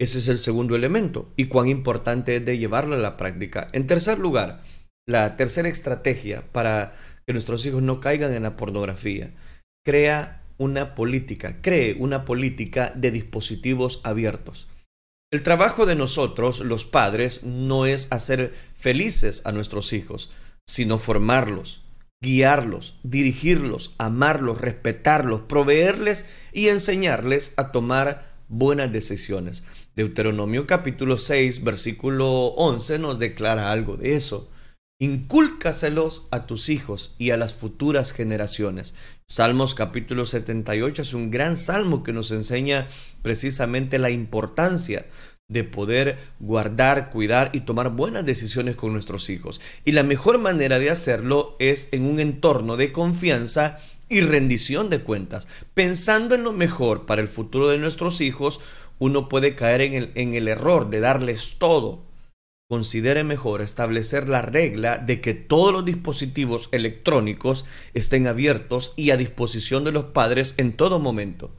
Ese 0.00 0.18
es 0.18 0.28
el 0.28 0.38
segundo 0.38 0.76
elemento 0.76 1.32
y 1.36 1.46
cuán 1.46 1.66
importante 1.66 2.36
es 2.36 2.44
de 2.44 2.58
llevarlo 2.58 2.94
a 2.94 2.98
la 2.98 3.16
práctica. 3.16 3.66
En 3.72 3.86
tercer 3.86 4.18
lugar, 4.18 4.62
la 5.08 5.36
tercera 5.36 5.68
estrategia 5.68 6.44
para 6.52 6.92
que 7.26 7.32
nuestros 7.32 7.66
hijos 7.66 7.82
no 7.82 7.98
caigan 7.98 8.32
en 8.32 8.44
la 8.44 8.56
pornografía. 8.56 9.34
Crea 9.84 10.37
una 10.58 10.94
política, 10.94 11.62
cree 11.62 11.96
una 11.98 12.24
política 12.24 12.92
de 12.94 13.10
dispositivos 13.10 14.00
abiertos. 14.04 14.68
El 15.30 15.42
trabajo 15.42 15.86
de 15.86 15.94
nosotros, 15.94 16.60
los 16.60 16.84
padres, 16.84 17.44
no 17.44 17.86
es 17.86 18.08
hacer 18.10 18.54
felices 18.74 19.42
a 19.44 19.52
nuestros 19.52 19.92
hijos, 19.92 20.30
sino 20.66 20.98
formarlos. 20.98 21.84
guiarlos, 22.20 22.98
dirigirlos, 23.04 23.94
amarlos, 23.98 24.60
respetarlos, 24.60 25.42
proveerles 25.42 26.26
y 26.52 26.66
enseñarles 26.66 27.54
a 27.56 27.70
tomar 27.70 28.26
buenas 28.48 28.90
decisiones. 28.90 29.62
Deuteronomio 29.94 30.66
capítulo 30.66 31.16
6, 31.16 31.62
versículo 31.62 32.46
11 32.56 32.98
nos 32.98 33.20
declara 33.20 33.70
algo 33.70 33.96
de 33.96 34.16
eso. 34.16 34.50
Incúlcaselos 35.00 36.26
a 36.32 36.46
tus 36.46 36.68
hijos 36.68 37.14
y 37.18 37.30
a 37.30 37.36
las 37.36 37.54
futuras 37.54 38.12
generaciones. 38.12 38.94
Salmos 39.28 39.76
capítulo 39.76 40.26
78 40.26 41.02
es 41.02 41.14
un 41.14 41.30
gran 41.30 41.56
salmo 41.56 42.02
que 42.02 42.12
nos 42.12 42.32
enseña 42.32 42.88
precisamente 43.22 43.98
la 43.98 44.10
importancia 44.10 45.06
de 45.46 45.62
poder 45.62 46.18
guardar, 46.40 47.10
cuidar 47.10 47.50
y 47.52 47.60
tomar 47.60 47.90
buenas 47.90 48.26
decisiones 48.26 48.74
con 48.74 48.92
nuestros 48.92 49.30
hijos. 49.30 49.60
Y 49.84 49.92
la 49.92 50.02
mejor 50.02 50.38
manera 50.38 50.80
de 50.80 50.90
hacerlo 50.90 51.54
es 51.60 51.90
en 51.92 52.02
un 52.04 52.18
entorno 52.18 52.76
de 52.76 52.90
confianza 52.90 53.78
y 54.08 54.22
rendición 54.22 54.90
de 54.90 55.04
cuentas. 55.04 55.46
Pensando 55.74 56.34
en 56.34 56.42
lo 56.42 56.52
mejor 56.52 57.06
para 57.06 57.20
el 57.20 57.28
futuro 57.28 57.68
de 57.68 57.78
nuestros 57.78 58.20
hijos, 58.20 58.58
uno 58.98 59.28
puede 59.28 59.54
caer 59.54 59.80
en 59.80 59.94
el, 59.94 60.12
en 60.16 60.34
el 60.34 60.48
error 60.48 60.90
de 60.90 60.98
darles 60.98 61.54
todo. 61.60 62.07
Considere 62.70 63.24
mejor 63.24 63.62
establecer 63.62 64.28
la 64.28 64.42
regla 64.42 64.98
de 64.98 65.22
que 65.22 65.32
todos 65.32 65.72
los 65.72 65.86
dispositivos 65.86 66.68
electrónicos 66.72 67.64
estén 67.94 68.26
abiertos 68.26 68.92
y 68.94 69.10
a 69.10 69.16
disposición 69.16 69.84
de 69.84 69.92
los 69.92 70.04
padres 70.06 70.54
en 70.58 70.76
todo 70.76 70.98
momento. 70.98 71.56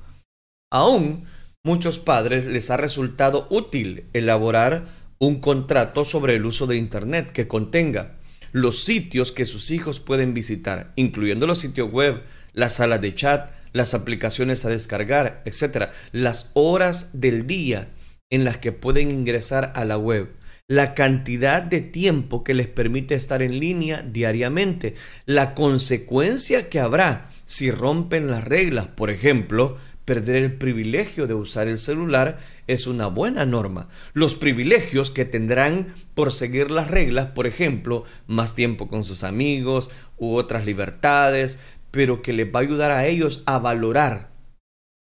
Aún 0.71 1.25
muchos 1.63 1.97
padres 1.97 2.45
les 2.45 2.69
ha 2.69 2.77
resultado 2.77 3.47
útil 3.49 4.05
elaborar 4.13 4.87
un 5.17 5.39
contrato 5.41 6.05
sobre 6.05 6.35
el 6.35 6.45
uso 6.45 6.67
de 6.67 6.77
Internet 6.77 7.31
que 7.31 7.47
contenga 7.47 8.19
los 8.51 8.83
sitios 8.83 9.31
que 9.31 9.45
sus 9.45 9.71
hijos 9.71 9.99
pueden 9.99 10.35
visitar, 10.35 10.93
incluyendo 10.95 11.47
los 11.47 11.57
sitios 11.57 11.91
web, 11.91 12.23
las 12.53 12.73
salas 12.75 13.01
de 13.01 13.15
chat, 13.15 13.51
las 13.73 13.95
aplicaciones 13.95 14.63
a 14.65 14.69
descargar, 14.69 15.41
etc. 15.45 15.89
Las 16.11 16.51
horas 16.53 17.19
del 17.19 17.47
día 17.47 17.89
en 18.29 18.43
las 18.43 18.57
que 18.57 18.71
pueden 18.71 19.09
ingresar 19.11 19.73
a 19.75 19.85
la 19.85 19.97
web, 19.97 20.35
la 20.69 20.93
cantidad 20.93 21.63
de 21.63 21.81
tiempo 21.81 22.43
que 22.43 22.53
les 22.53 22.67
permite 22.67 23.15
estar 23.15 23.41
en 23.41 23.59
línea 23.59 24.03
diariamente, 24.03 24.93
la 25.25 25.55
consecuencia 25.55 26.69
que 26.69 26.79
habrá 26.79 27.27
si 27.43 27.71
rompen 27.71 28.29
las 28.29 28.45
reglas, 28.45 28.85
por 28.85 29.09
ejemplo, 29.09 29.77
perder 30.05 30.35
el 30.35 30.57
privilegio 30.57 31.25
de 31.25 31.33
usar 31.33 31.67
el 31.67 31.79
celular 31.79 32.37
es 32.67 32.85
una 32.85 33.07
buena 33.07 33.45
norma. 33.45 33.87
Los 34.13 34.35
privilegios 34.35 35.09
que 35.09 35.25
tendrán 35.25 35.87
por 36.13 36.31
seguir 36.31 36.69
las 36.69 36.89
reglas, 36.89 37.27
por 37.27 37.47
ejemplo, 37.47 38.03
más 38.27 38.53
tiempo 38.53 38.87
con 38.87 39.03
sus 39.03 39.23
amigos 39.23 39.89
u 40.17 40.35
otras 40.35 40.67
libertades, 40.67 41.57
pero 41.89 42.21
que 42.21 42.31
les 42.31 42.45
va 42.45 42.59
a 42.59 42.63
ayudar 42.63 42.91
a 42.91 43.07
ellos 43.07 43.41
a 43.47 43.57
valorar, 43.57 44.31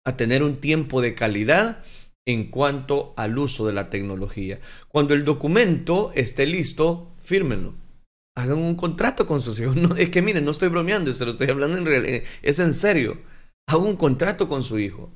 a 0.03 0.17
tener 0.17 0.43
un 0.43 0.59
tiempo 0.59 1.01
de 1.01 1.15
calidad 1.15 1.81
en 2.27 2.49
cuanto 2.49 3.13
al 3.17 3.37
uso 3.37 3.67
de 3.67 3.73
la 3.73 3.89
tecnología. 3.89 4.59
Cuando 4.87 5.13
el 5.13 5.25
documento 5.25 6.11
esté 6.15 6.45
listo, 6.45 7.13
fírmenlo. 7.19 7.75
Hagan 8.35 8.57
un 8.57 8.75
contrato 8.75 9.25
con 9.25 9.41
sus 9.41 9.59
hijos. 9.59 9.75
No, 9.75 9.95
es 9.95 10.09
que 10.09 10.21
miren, 10.21 10.45
no 10.45 10.51
estoy 10.51 10.69
bromeando, 10.69 11.13
se 11.13 11.25
lo 11.25 11.31
estoy 11.31 11.49
hablando 11.49 11.77
en 11.77 11.85
realidad. 11.85 12.21
Es 12.41 12.59
en 12.59 12.73
serio 12.73 13.19
haga 13.67 13.83
un 13.83 13.95
contrato 13.95 14.47
con 14.47 14.63
su 14.63 14.79
hijo, 14.79 15.11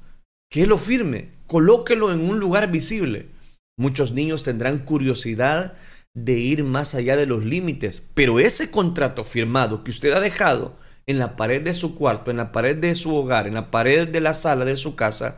que 0.51 0.65
lo 0.65 0.77
firme, 0.77 1.29
colóquelo 1.47 2.11
en 2.11 2.21
un 2.21 2.39
lugar 2.39 2.71
visible. 2.71 3.29
Muchos 3.77 4.11
niños 4.11 4.43
tendrán 4.43 4.79
curiosidad 4.79 5.73
de 6.15 6.39
ir 6.39 6.63
más 6.63 6.95
allá 6.95 7.15
de 7.15 7.27
los 7.27 7.45
límites, 7.45 8.03
pero 8.13 8.39
ese 8.39 8.71
contrato 8.71 9.23
firmado 9.23 9.83
que 9.83 9.91
usted 9.91 10.11
ha 10.11 10.19
dejado 10.19 10.75
en 11.05 11.19
la 11.19 11.35
pared 11.35 11.61
de 11.61 11.73
su 11.73 11.95
cuarto, 11.95 12.31
en 12.31 12.37
la 12.37 12.51
pared 12.51 12.75
de 12.75 12.95
su 12.95 13.15
hogar, 13.15 13.47
en 13.47 13.53
la 13.53 13.71
pared 13.71 14.07
de 14.07 14.19
la 14.19 14.33
sala 14.33 14.65
de 14.65 14.75
su 14.75 14.95
casa, 14.95 15.37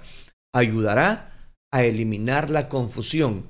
ayudará 0.53 1.30
a 1.71 1.83
eliminar 1.83 2.49
la 2.49 2.69
confusión 2.69 3.45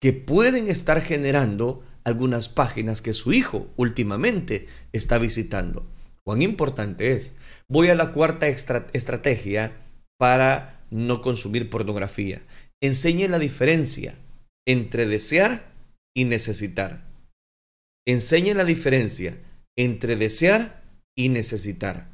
que 0.00 0.12
pueden 0.12 0.68
estar 0.68 1.02
generando 1.02 1.82
algunas 2.04 2.48
páginas 2.48 3.02
que 3.02 3.12
su 3.12 3.32
hijo 3.32 3.68
últimamente 3.76 4.68
está 4.92 5.18
visitando. 5.18 5.86
¿Cuán 6.22 6.42
importante 6.42 7.12
es? 7.12 7.34
Voy 7.68 7.88
a 7.88 7.94
la 7.94 8.12
cuarta 8.12 8.46
estrategia 8.48 9.76
para 10.18 10.84
no 10.90 11.22
consumir 11.22 11.70
pornografía. 11.70 12.42
Enseñe 12.82 13.28
la 13.28 13.38
diferencia 13.38 14.14
entre 14.66 15.06
desear 15.06 15.72
y 16.14 16.24
necesitar. 16.24 17.04
Enseñe 18.06 18.54
la 18.54 18.64
diferencia 18.64 19.36
entre 19.76 20.16
desear 20.16 20.82
y 21.16 21.30
necesitar. 21.30 22.08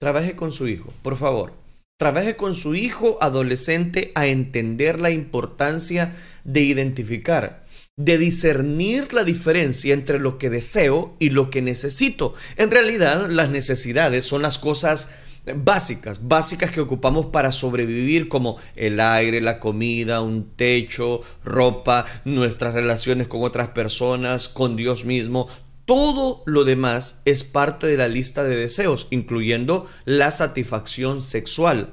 Trabaje 0.00 0.36
con 0.36 0.52
su 0.52 0.68
hijo, 0.68 0.92
por 1.02 1.16
favor. 1.16 1.63
Trabaje 1.96 2.36
con 2.36 2.54
su 2.54 2.74
hijo 2.74 3.18
adolescente 3.20 4.10
a 4.14 4.26
entender 4.26 5.00
la 5.00 5.10
importancia 5.10 6.12
de 6.44 6.60
identificar 6.62 7.64
de 7.96 8.18
discernir 8.18 9.12
la 9.12 9.22
diferencia 9.22 9.94
entre 9.94 10.18
lo 10.18 10.36
que 10.36 10.50
deseo 10.50 11.14
y 11.20 11.30
lo 11.30 11.48
que 11.48 11.62
necesito. 11.62 12.34
En 12.56 12.72
realidad, 12.72 13.28
las 13.30 13.50
necesidades 13.50 14.24
son 14.24 14.42
las 14.42 14.58
cosas 14.58 15.10
básicas, 15.54 16.26
básicas 16.26 16.70
que 16.70 16.80
ocupamos 16.80 17.26
para 17.26 17.52
sobrevivir 17.52 18.28
como 18.28 18.56
el 18.76 18.98
aire, 18.98 19.40
la 19.40 19.60
comida, 19.60 20.22
un 20.22 20.56
techo, 20.56 21.20
ropa, 21.44 22.04
nuestras 22.24 22.74
relaciones 22.74 23.28
con 23.28 23.42
otras 23.42 23.68
personas, 23.68 24.48
con 24.48 24.74
Dios 24.74 25.04
mismo. 25.04 25.48
Todo 25.84 26.42
lo 26.46 26.64
demás 26.64 27.20
es 27.26 27.44
parte 27.44 27.86
de 27.86 27.98
la 27.98 28.08
lista 28.08 28.42
de 28.42 28.56
deseos, 28.56 29.06
incluyendo 29.10 29.86
la 30.06 30.30
satisfacción 30.30 31.20
sexual. 31.20 31.92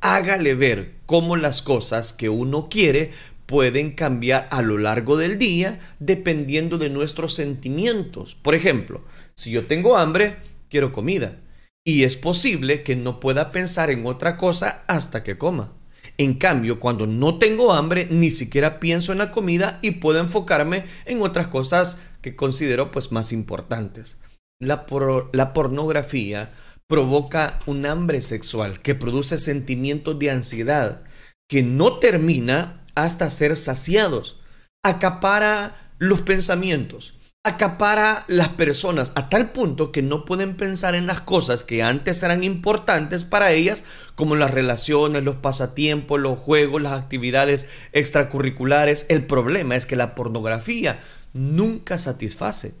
Hágale 0.00 0.54
ver 0.54 0.96
cómo 1.06 1.36
las 1.36 1.62
cosas 1.62 2.12
que 2.12 2.28
uno 2.28 2.68
quiere 2.68 3.12
pueden 3.46 3.92
cambiar 3.92 4.48
a 4.50 4.60
lo 4.60 4.76
largo 4.76 5.16
del 5.16 5.38
día 5.38 5.78
dependiendo 6.00 6.78
de 6.78 6.90
nuestros 6.90 7.32
sentimientos. 7.34 8.34
Por 8.34 8.56
ejemplo, 8.56 9.04
si 9.34 9.52
yo 9.52 9.66
tengo 9.66 9.96
hambre, 9.96 10.36
quiero 10.68 10.90
comida. 10.90 11.38
Y 11.84 12.02
es 12.02 12.16
posible 12.16 12.82
que 12.82 12.96
no 12.96 13.20
pueda 13.20 13.52
pensar 13.52 13.90
en 13.90 14.04
otra 14.04 14.36
cosa 14.36 14.82
hasta 14.88 15.22
que 15.22 15.38
coma. 15.38 15.72
En 16.18 16.34
cambio, 16.34 16.80
cuando 16.80 17.06
no 17.06 17.38
tengo 17.38 17.72
hambre, 17.72 18.08
ni 18.10 18.32
siquiera 18.32 18.80
pienso 18.80 19.12
en 19.12 19.18
la 19.18 19.30
comida 19.30 19.78
y 19.82 19.92
puedo 19.92 20.18
enfocarme 20.18 20.84
en 21.06 21.22
otras 21.22 21.46
cosas 21.46 22.07
que 22.20 22.36
considero 22.36 22.90
pues 22.90 23.12
más 23.12 23.32
importantes. 23.32 24.18
La, 24.60 24.86
la 25.32 25.52
pornografía 25.52 26.52
provoca 26.88 27.60
un 27.66 27.86
hambre 27.86 28.20
sexual 28.20 28.80
que 28.80 28.94
produce 28.94 29.38
sentimientos 29.38 30.18
de 30.18 30.30
ansiedad 30.30 31.02
que 31.48 31.62
no 31.62 31.98
termina 31.98 32.84
hasta 32.94 33.30
ser 33.30 33.56
saciados. 33.56 34.40
Acapara 34.82 35.76
los 35.98 36.22
pensamientos, 36.22 37.14
acapara 37.44 38.24
las 38.28 38.48
personas 38.48 39.12
a 39.16 39.28
tal 39.28 39.52
punto 39.52 39.90
que 39.90 40.02
no 40.02 40.24
pueden 40.24 40.56
pensar 40.56 40.94
en 40.94 41.06
las 41.06 41.20
cosas 41.20 41.64
que 41.64 41.82
antes 41.82 42.22
eran 42.22 42.44
importantes 42.44 43.24
para 43.24 43.52
ellas, 43.52 43.84
como 44.14 44.36
las 44.36 44.52
relaciones, 44.52 45.24
los 45.24 45.36
pasatiempos, 45.36 46.20
los 46.20 46.38
juegos, 46.38 46.82
las 46.82 46.92
actividades 46.92 47.66
extracurriculares. 47.92 49.06
El 49.08 49.26
problema 49.26 49.76
es 49.76 49.86
que 49.86 49.96
la 49.96 50.14
pornografía 50.14 50.98
nunca 51.32 51.98
satisface. 51.98 52.74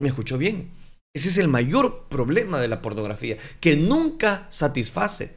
¿Me 0.00 0.08
escucho 0.08 0.38
bien? 0.38 0.70
Ese 1.14 1.30
es 1.30 1.38
el 1.38 1.48
mayor 1.48 2.08
problema 2.08 2.60
de 2.60 2.68
la 2.68 2.82
pornografía, 2.82 3.38
que 3.60 3.76
nunca 3.76 4.46
satisface. 4.50 5.34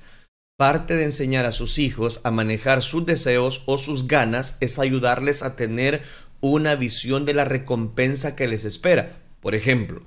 Parte 0.58 0.98
de 0.98 1.06
enseñar 1.06 1.46
a 1.46 1.54
sus 1.54 1.80
hijos 1.80 2.20
a 2.26 2.32
manejar 2.32 2.82
sus 2.82 3.06
deseos 3.06 3.64
o 3.66 3.78
sus 3.78 4.06
ganas 4.06 4.58
es 4.60 4.78
ayudarles 4.78 5.42
a 5.42 5.56
tener 5.56 6.02
una 6.42 6.76
visión 6.76 7.24
de 7.24 7.34
la 7.34 7.46
recompensa 7.46 8.36
que 8.36 8.50
les 8.50 8.66
espera. 8.66 9.18
Por 9.40 9.56
ejemplo, 9.56 10.02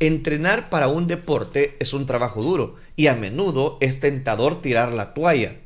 entrenar 0.00 0.68
para 0.68 0.88
un 0.88 1.06
deporte 1.06 1.76
es 1.78 1.92
un 1.92 2.06
trabajo 2.06 2.42
duro 2.42 2.74
y 2.96 3.06
a 3.06 3.14
menudo 3.14 3.78
es 3.80 4.00
tentador 4.00 4.60
tirar 4.60 4.90
la 4.90 5.14
toalla. 5.14 5.60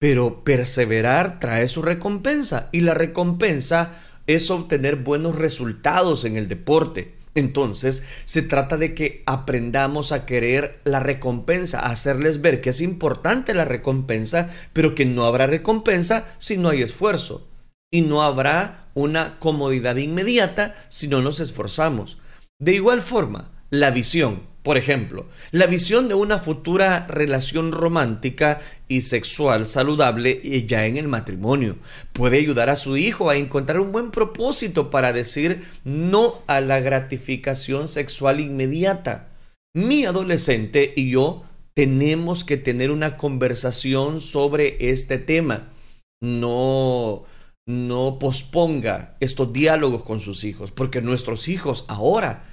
Pero 0.00 0.42
perseverar 0.42 1.38
trae 1.38 1.68
su 1.68 1.80
recompensa 1.80 2.68
y 2.72 2.80
la 2.80 2.94
recompensa 2.94 3.92
es 4.26 4.50
obtener 4.50 4.96
buenos 4.96 5.36
resultados 5.36 6.24
en 6.24 6.36
el 6.36 6.48
deporte. 6.48 7.14
Entonces, 7.34 8.04
se 8.24 8.42
trata 8.42 8.76
de 8.76 8.94
que 8.94 9.22
aprendamos 9.26 10.12
a 10.12 10.24
querer 10.24 10.80
la 10.84 11.00
recompensa, 11.00 11.80
a 11.80 11.90
hacerles 11.90 12.40
ver 12.40 12.60
que 12.60 12.70
es 12.70 12.80
importante 12.80 13.54
la 13.54 13.64
recompensa, 13.64 14.48
pero 14.72 14.94
que 14.94 15.04
no 15.04 15.24
habrá 15.24 15.46
recompensa 15.46 16.26
si 16.38 16.56
no 16.56 16.68
hay 16.68 16.82
esfuerzo. 16.82 17.48
Y 17.90 18.02
no 18.02 18.22
habrá 18.22 18.88
una 18.94 19.38
comodidad 19.40 19.96
inmediata 19.96 20.74
si 20.88 21.08
no 21.08 21.22
nos 21.22 21.40
esforzamos. 21.40 22.18
De 22.60 22.72
igual 22.72 23.02
forma, 23.02 23.50
la 23.70 23.90
visión. 23.90 24.53
Por 24.64 24.78
ejemplo, 24.78 25.26
la 25.50 25.66
visión 25.66 26.08
de 26.08 26.14
una 26.14 26.38
futura 26.38 27.06
relación 27.06 27.70
romántica 27.70 28.58
y 28.88 29.02
sexual 29.02 29.66
saludable 29.66 30.40
ya 30.66 30.86
en 30.86 30.96
el 30.96 31.06
matrimonio 31.06 31.76
puede 32.14 32.38
ayudar 32.38 32.70
a 32.70 32.76
su 32.76 32.96
hijo 32.96 33.28
a 33.28 33.36
encontrar 33.36 33.78
un 33.78 33.92
buen 33.92 34.10
propósito 34.10 34.90
para 34.90 35.12
decir 35.12 35.62
no 35.84 36.40
a 36.46 36.62
la 36.62 36.80
gratificación 36.80 37.88
sexual 37.88 38.40
inmediata. 38.40 39.28
Mi 39.74 40.06
adolescente 40.06 40.94
y 40.96 41.10
yo 41.10 41.44
tenemos 41.74 42.44
que 42.44 42.56
tener 42.56 42.90
una 42.90 43.18
conversación 43.18 44.22
sobre 44.22 44.90
este 44.90 45.18
tema. 45.18 45.68
No, 46.22 47.24
no 47.66 48.18
posponga 48.18 49.18
estos 49.20 49.52
diálogos 49.52 50.04
con 50.04 50.20
sus 50.20 50.42
hijos, 50.44 50.70
porque 50.70 51.02
nuestros 51.02 51.48
hijos 51.48 51.84
ahora 51.88 52.44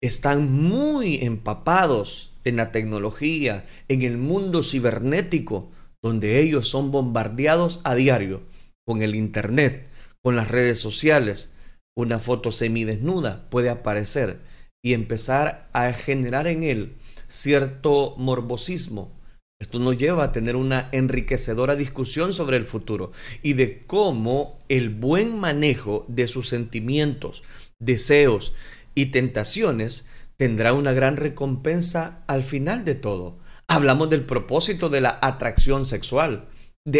están 0.00 0.50
muy 0.50 1.16
empapados 1.22 2.32
en 2.44 2.56
la 2.56 2.72
tecnología, 2.72 3.64
en 3.88 4.02
el 4.02 4.16
mundo 4.16 4.62
cibernético, 4.62 5.70
donde 6.02 6.40
ellos 6.40 6.68
son 6.68 6.90
bombardeados 6.90 7.80
a 7.84 7.94
diario 7.94 8.42
con 8.86 9.02
el 9.02 9.14
Internet, 9.14 9.88
con 10.22 10.36
las 10.36 10.50
redes 10.50 10.78
sociales. 10.78 11.50
Una 11.96 12.18
foto 12.18 12.50
semidesnuda 12.50 13.48
puede 13.50 13.68
aparecer 13.68 14.40
y 14.82 14.94
empezar 14.94 15.68
a 15.72 15.92
generar 15.92 16.46
en 16.46 16.62
él 16.62 16.96
cierto 17.28 18.14
morbosismo. 18.16 19.12
Esto 19.60 19.78
nos 19.78 19.98
lleva 19.98 20.24
a 20.24 20.32
tener 20.32 20.56
una 20.56 20.88
enriquecedora 20.90 21.76
discusión 21.76 22.32
sobre 22.32 22.56
el 22.56 22.64
futuro 22.64 23.12
y 23.42 23.52
de 23.52 23.84
cómo 23.86 24.58
el 24.70 24.88
buen 24.88 25.38
manejo 25.38 26.06
de 26.08 26.26
sus 26.28 26.48
sentimientos, 26.48 27.42
deseos 27.78 28.54
y 29.00 29.06
tentaciones 29.06 30.08
tendrá 30.36 30.72
una 30.72 30.92
gran 30.92 31.16
recompensa 31.16 32.22
al 32.26 32.42
final 32.42 32.84
de 32.84 32.94
todo. 32.94 33.38
Hablamos 33.68 34.10
del 34.10 34.24
propósito 34.24 34.88
de 34.88 35.00
la 35.00 35.18
atracción 35.22 35.84
sexual 35.84 36.48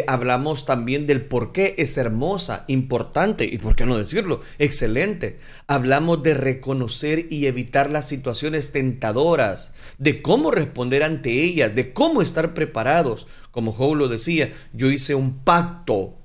hablamos 0.07 0.67
también 0.67 1.07
del 1.07 1.23
por 1.25 1.53
qué 1.53 1.75
es 1.79 1.97
hermosa, 1.97 2.65
importante 2.69 3.45
y, 3.45 3.59
por 3.59 3.77
qué 3.77 3.87
no 3.87 3.97
decirlo, 3.97 4.41
excelente. 4.59 5.39
Hablamos 5.67 6.23
de 6.23 6.35
reconocer 6.35 7.27
y 7.31 7.47
evitar 7.47 7.91
las 7.91 8.07
situaciones 8.07 8.73
tentadoras, 8.73 9.73
de 9.99 10.23
cómo 10.23 10.51
responder 10.51 11.03
ante 11.03 11.31
ellas, 11.43 11.75
de 11.75 11.93
cómo 11.93 12.23
estar 12.23 12.55
preparados. 12.55 13.27
Como 13.51 13.73
Joe 13.73 13.97
lo 13.97 14.09
decía, 14.09 14.53
yo 14.73 14.91
hice 14.91 15.15
un 15.15 15.43
pacto 15.45 16.19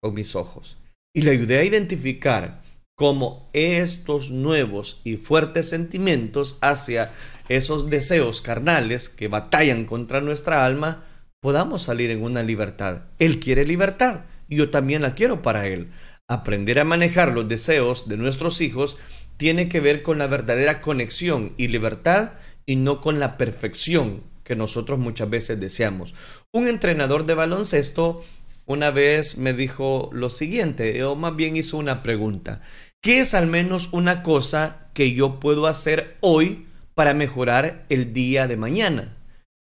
con 0.00 0.14
mis 0.14 0.36
ojos 0.36 0.78
y 1.14 1.22
le 1.22 1.32
ayudé 1.32 1.58
a 1.58 1.64
identificar 1.64 2.62
cómo 2.98 3.48
estos 3.52 4.32
nuevos 4.32 5.00
y 5.04 5.18
fuertes 5.18 5.68
sentimientos 5.68 6.58
hacia 6.62 7.12
esos 7.48 7.90
deseos 7.90 8.42
carnales 8.42 9.08
que 9.08 9.28
batallan 9.28 9.84
contra 9.84 10.20
nuestra 10.20 10.64
alma 10.64 11.04
podamos 11.38 11.84
salir 11.84 12.10
en 12.10 12.24
una 12.24 12.42
libertad. 12.42 13.02
Él 13.20 13.38
quiere 13.38 13.64
libertad 13.64 14.24
y 14.48 14.56
yo 14.56 14.70
también 14.70 15.02
la 15.02 15.14
quiero 15.14 15.42
para 15.42 15.68
Él. 15.68 15.90
Aprender 16.26 16.80
a 16.80 16.84
manejar 16.84 17.32
los 17.32 17.46
deseos 17.46 18.08
de 18.08 18.16
nuestros 18.16 18.60
hijos 18.60 18.98
tiene 19.36 19.68
que 19.68 19.78
ver 19.78 20.02
con 20.02 20.18
la 20.18 20.26
verdadera 20.26 20.80
conexión 20.80 21.52
y 21.56 21.68
libertad 21.68 22.32
y 22.66 22.74
no 22.74 23.00
con 23.00 23.20
la 23.20 23.36
perfección 23.36 24.24
que 24.42 24.56
nosotros 24.56 24.98
muchas 24.98 25.30
veces 25.30 25.60
deseamos. 25.60 26.16
Un 26.50 26.66
entrenador 26.66 27.26
de 27.26 27.34
baloncesto 27.34 28.24
una 28.68 28.90
vez 28.90 29.38
me 29.38 29.54
dijo 29.54 30.10
lo 30.12 30.28
siguiente, 30.28 31.02
o 31.02 31.16
más 31.16 31.34
bien 31.34 31.56
hizo 31.56 31.78
una 31.78 32.02
pregunta. 32.02 32.60
¿Qué 33.00 33.20
es 33.20 33.34
al 33.34 33.46
menos 33.46 33.92
una 33.92 34.24
cosa 34.24 34.90
que 34.92 35.14
yo 35.14 35.38
puedo 35.38 35.68
hacer 35.68 36.16
hoy 36.20 36.66
para 36.94 37.14
mejorar 37.14 37.86
el 37.90 38.12
día 38.12 38.48
de 38.48 38.56
mañana? 38.56 39.16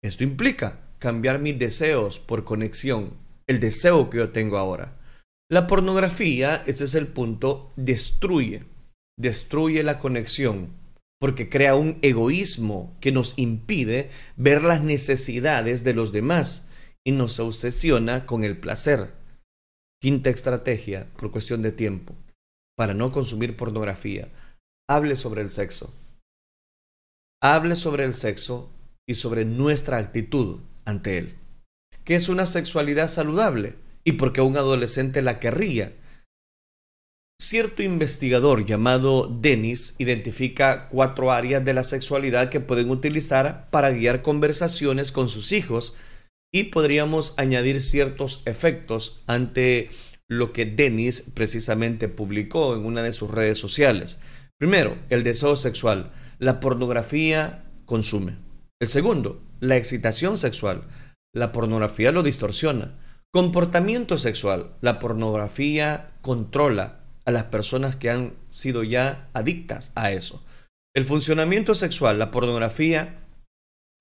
Esto 0.04 0.24
implica 0.24 0.82
cambiar 1.00 1.39
mis 1.39 1.58
deseos 1.58 2.19
por 2.19 2.43
conexión, 2.43 3.17
el 3.48 3.60
deseo 3.60 4.12
que 4.12 4.19
yo 4.19 4.30
tengo 4.30 4.58
ahora. 4.58 5.00
La 5.50 5.65
pornografía, 5.65 6.63
ese 6.67 6.84
es 6.84 6.93
el 6.93 7.08
punto, 7.08 7.72
destruye, 7.76 8.65
destruye 9.17 9.82
la 9.82 9.98
conexión, 9.98 10.69
porque 11.19 11.50
crea 11.50 11.74
un 11.74 11.98
egoísmo 12.04 12.96
que 13.02 13.12
nos 13.12 13.39
impide 13.39 14.10
ver 14.36 14.62
las 14.62 14.84
necesidades 14.84 15.84
de 15.84 15.96
los 15.96 16.12
demás 16.12 16.69
y 17.04 17.12
nos 17.13 17.39
obsesiona 17.39 18.28
con 18.28 18.43
el 18.43 18.60
placer. 18.60 19.12
Quinta 20.00 20.30
estrategia, 20.30 21.08
por 21.17 21.32
cuestión 21.32 21.63
de 21.63 21.72
tiempo, 21.72 22.15
para 22.75 22.93
no 22.93 23.12
consumir 23.12 23.55
pornografía. 23.55 24.29
Hable 24.89 25.15
sobre 25.15 25.41
el 25.41 25.49
sexo. 25.49 25.93
Hable 27.41 27.75
sobre 27.75 28.05
el 28.05 28.13
sexo 28.13 28.71
y 29.07 29.15
sobre 29.15 29.45
nuestra 29.45 29.97
actitud 29.97 30.59
ante 30.86 31.17
él. 31.17 31.36
¿Qué 32.03 32.15
es 32.15 32.29
una 32.29 32.45
sexualidad 32.45 33.07
saludable? 33.07 33.75
¿Y 34.03 34.13
por 34.13 34.33
qué 34.33 34.41
un 34.41 34.57
adolescente 34.57 35.21
la 35.21 35.39
querría? 35.39 35.93
Cierto 37.41 37.83
investigador 37.83 38.65
llamado 38.65 39.27
Dennis 39.27 39.95
identifica 39.97 40.88
cuatro 40.88 41.31
áreas 41.31 41.63
de 41.63 41.73
la 41.73 41.83
sexualidad 41.83 42.49
que 42.49 42.59
pueden 42.59 42.89
utilizar 42.89 43.69
para 43.69 43.91
guiar 43.91 44.21
conversaciones 44.21 45.12
con 45.12 45.27
sus 45.27 45.51
hijos 45.51 45.95
y 46.53 46.65
podríamos 46.65 47.33
añadir 47.38 47.81
ciertos 47.81 48.43
efectos 48.45 49.23
ante 49.27 49.89
lo 50.29 50.53
que 50.53 50.65
Dennis 50.65 51.31
precisamente 51.33 52.07
publicó 52.07 52.75
en 52.75 52.86
una 52.86 53.03
de 53.03 53.13
sus 53.13 53.29
redes 53.31 53.57
sociales. 53.57 54.19
Primero, 54.57 54.97
el 55.09 55.23
deseo 55.23 55.55
sexual. 55.55 56.12
La 56.39 56.59
pornografía 56.59 57.65
consume. 57.86 58.38
El 58.81 58.88
segundo, 58.88 59.41
la 59.59 59.77
excitación 59.77 60.38
sexual. 60.38 60.83
La 61.33 61.51
pornografía 61.51 62.12
lo 62.12 62.23
distorsiona. 62.23 62.95
Comportamiento 63.33 64.17
sexual. 64.17 64.75
La 64.81 64.99
pornografía 64.99 66.12
controla 66.21 66.99
a 67.25 67.31
las 67.31 67.43
personas 67.43 67.95
que 67.95 68.09
han 68.09 68.33
sido 68.49 68.83
ya 68.83 69.29
adictas 69.33 69.91
a 69.95 70.12
eso. 70.12 70.43
El 70.95 71.05
funcionamiento 71.05 71.73
sexual, 71.73 72.19
la 72.19 72.29
pornografía 72.29 73.19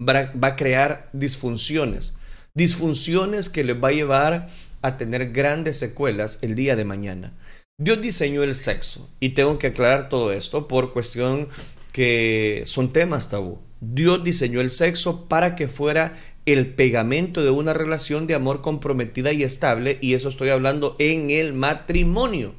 va 0.06 0.48
a 0.48 0.56
crear 0.56 1.08
disfunciones. 1.12 2.14
Disfunciones 2.54 3.48
que 3.48 3.64
les 3.64 3.82
va 3.82 3.88
a 3.88 3.92
llevar 3.92 4.48
a 4.82 4.96
tener 4.98 5.32
grandes 5.32 5.78
secuelas 5.78 6.38
el 6.42 6.54
día 6.54 6.76
de 6.76 6.84
mañana. 6.84 7.32
Dios 7.78 8.00
diseñó 8.00 8.42
el 8.42 8.54
sexo 8.54 9.08
y 9.18 9.30
tengo 9.30 9.58
que 9.58 9.68
aclarar 9.68 10.08
todo 10.08 10.32
esto 10.32 10.68
por 10.68 10.92
cuestión 10.92 11.48
que 11.92 12.62
son 12.66 12.92
temas 12.92 13.30
tabú. 13.30 13.60
Dios 13.80 14.22
diseñó 14.22 14.60
el 14.60 14.70
sexo 14.70 15.26
para 15.28 15.56
que 15.56 15.66
fuera 15.68 16.14
el 16.46 16.74
pegamento 16.74 17.42
de 17.42 17.50
una 17.50 17.72
relación 17.72 18.26
de 18.26 18.34
amor 18.34 18.60
comprometida 18.60 19.32
y 19.32 19.42
estable, 19.42 19.98
y 20.00 20.14
eso 20.14 20.28
estoy 20.28 20.50
hablando 20.50 20.96
en 20.98 21.30
el 21.30 21.52
matrimonio. 21.52 22.54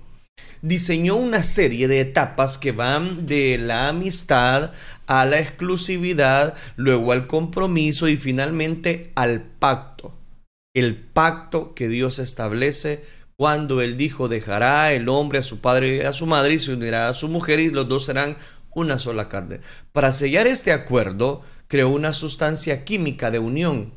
Diseñó 0.62 1.16
una 1.16 1.44
serie 1.44 1.88
de 1.88 2.00
etapas 2.00 2.58
que 2.58 2.72
van 2.72 3.26
de 3.26 3.58
la 3.58 3.90
amistad 3.90 4.72
a 5.08 5.26
la 5.26 5.40
exclusividad, 5.40 6.56
luego 6.76 7.12
al 7.12 7.28
compromiso 7.28 8.08
y 8.08 8.16
finalmente 8.16 9.12
al 9.16 9.44
pacto. 9.44 10.18
El 10.74 10.96
pacto 10.98 11.76
que 11.76 11.88
Dios 11.88 12.18
establece 12.18 13.04
cuando 13.36 13.80
Él 13.82 13.96
dijo 13.96 14.28
dejará 14.28 14.92
el 14.94 15.08
hombre 15.08 15.38
a 15.38 15.44
su 15.44 15.62
padre 15.62 15.98
y 15.98 16.02
a 16.02 16.14
su 16.14 16.26
madre 16.26 16.56
y 16.56 16.60
se 16.60 16.74
unirá 16.74 17.10
a 17.10 17.14
su 17.14 17.28
mujer 17.28 17.60
y 17.60 17.70
los 17.70 17.88
dos 17.88 18.06
serán 18.06 18.38
una 18.72 18.98
sola 18.98 19.30
carne. 19.30 19.60
Para 19.92 20.12
sellar 20.12 20.48
este 20.48 20.72
acuerdo, 20.72 21.44
creó 21.68 21.90
una 21.90 22.12
sustancia 22.12 22.86
química 22.86 23.30
de 23.30 23.38
unión. 23.38 23.94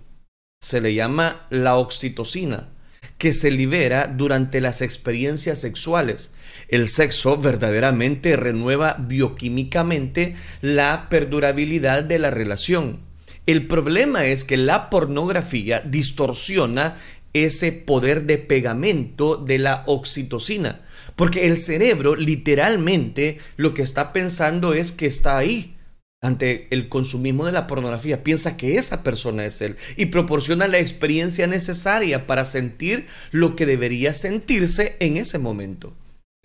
Se 0.61 0.83
le 0.83 0.93
llama 0.93 1.47
la 1.49 1.77
oxitocina, 1.77 2.69
que 3.17 3.33
se 3.33 3.51
libera 3.51 4.07
durante 4.07 4.61
las 4.61 4.83
experiencias 4.83 5.59
sexuales. 5.59 6.33
El 6.69 6.89
sexo 6.89 7.39
verdaderamente 7.39 8.37
renueva 8.37 8.97
bioquímicamente 8.99 10.35
la 10.61 11.09
perdurabilidad 11.09 12.05
de 12.05 12.19
la 12.19 12.31
relación. 12.31 13.06
El 13.47 13.67
problema 13.67 14.27
es 14.27 14.45
que 14.45 14.57
la 14.57 14.91
pornografía 14.91 15.81
distorsiona 15.81 16.97
ese 17.33 17.73
poder 17.73 18.25
de 18.25 18.39
pegamento 18.39 19.37
de 19.37 19.59
la 19.59 19.85
oxitocina 19.87 20.81
porque 21.17 21.47
el 21.47 21.57
cerebro 21.57 22.15
literalmente 22.15 23.39
lo 23.57 23.75
que 23.75 23.83
está 23.83 24.13
pensando 24.13 24.75
es 24.75 24.93
que 24.93 25.07
está 25.07 25.39
ahí 25.39 25.75
ante 26.23 26.67
el 26.71 26.89
consumismo 26.89 27.47
de 27.47 27.53
la 27.53 27.67
pornografía. 27.67 28.23
Piensa 28.23 28.57
que 28.57 28.77
esa 28.77 29.03
persona 29.03 29.45
es 29.45 29.61
él 29.61 29.77
y 29.97 30.07
proporciona 30.07 30.69
la 30.69 30.79
experiencia 30.79 31.47
necesaria 31.47 32.27
para 32.27 32.45
sentir 32.45 33.07
lo 33.33 33.57
que 33.57 33.67
debería 33.67 34.13
sentirse 34.13 34.97
en 35.01 35.17
ese 35.17 35.39
momento 35.39 35.95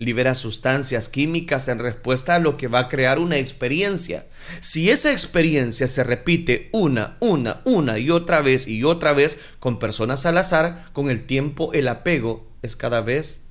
libera 0.02 0.34
sustancias 0.34 1.08
químicas 1.08 1.68
en 1.68 1.78
respuesta 1.78 2.34
a 2.34 2.38
lo 2.38 2.56
que 2.56 2.68
va 2.68 2.80
a 2.80 2.88
crear 2.88 3.18
una 3.18 3.38
experiencia. 3.38 4.26
Si 4.60 4.90
esa 4.90 5.12
experiencia 5.12 5.86
se 5.86 6.04
repite 6.04 6.68
una, 6.72 7.16
una, 7.20 7.62
una 7.64 7.98
y 7.98 8.10
otra 8.10 8.40
vez 8.40 8.66
y 8.68 8.84
otra 8.84 9.12
vez 9.12 9.38
con 9.58 9.78
personas 9.78 10.26
al 10.26 10.38
azar, 10.38 10.92
con 10.92 11.08
el 11.08 11.26
tiempo 11.26 11.72
el 11.72 11.88
apego 11.88 12.52
es 12.62 12.76
cada 12.76 13.00
vez 13.00 13.44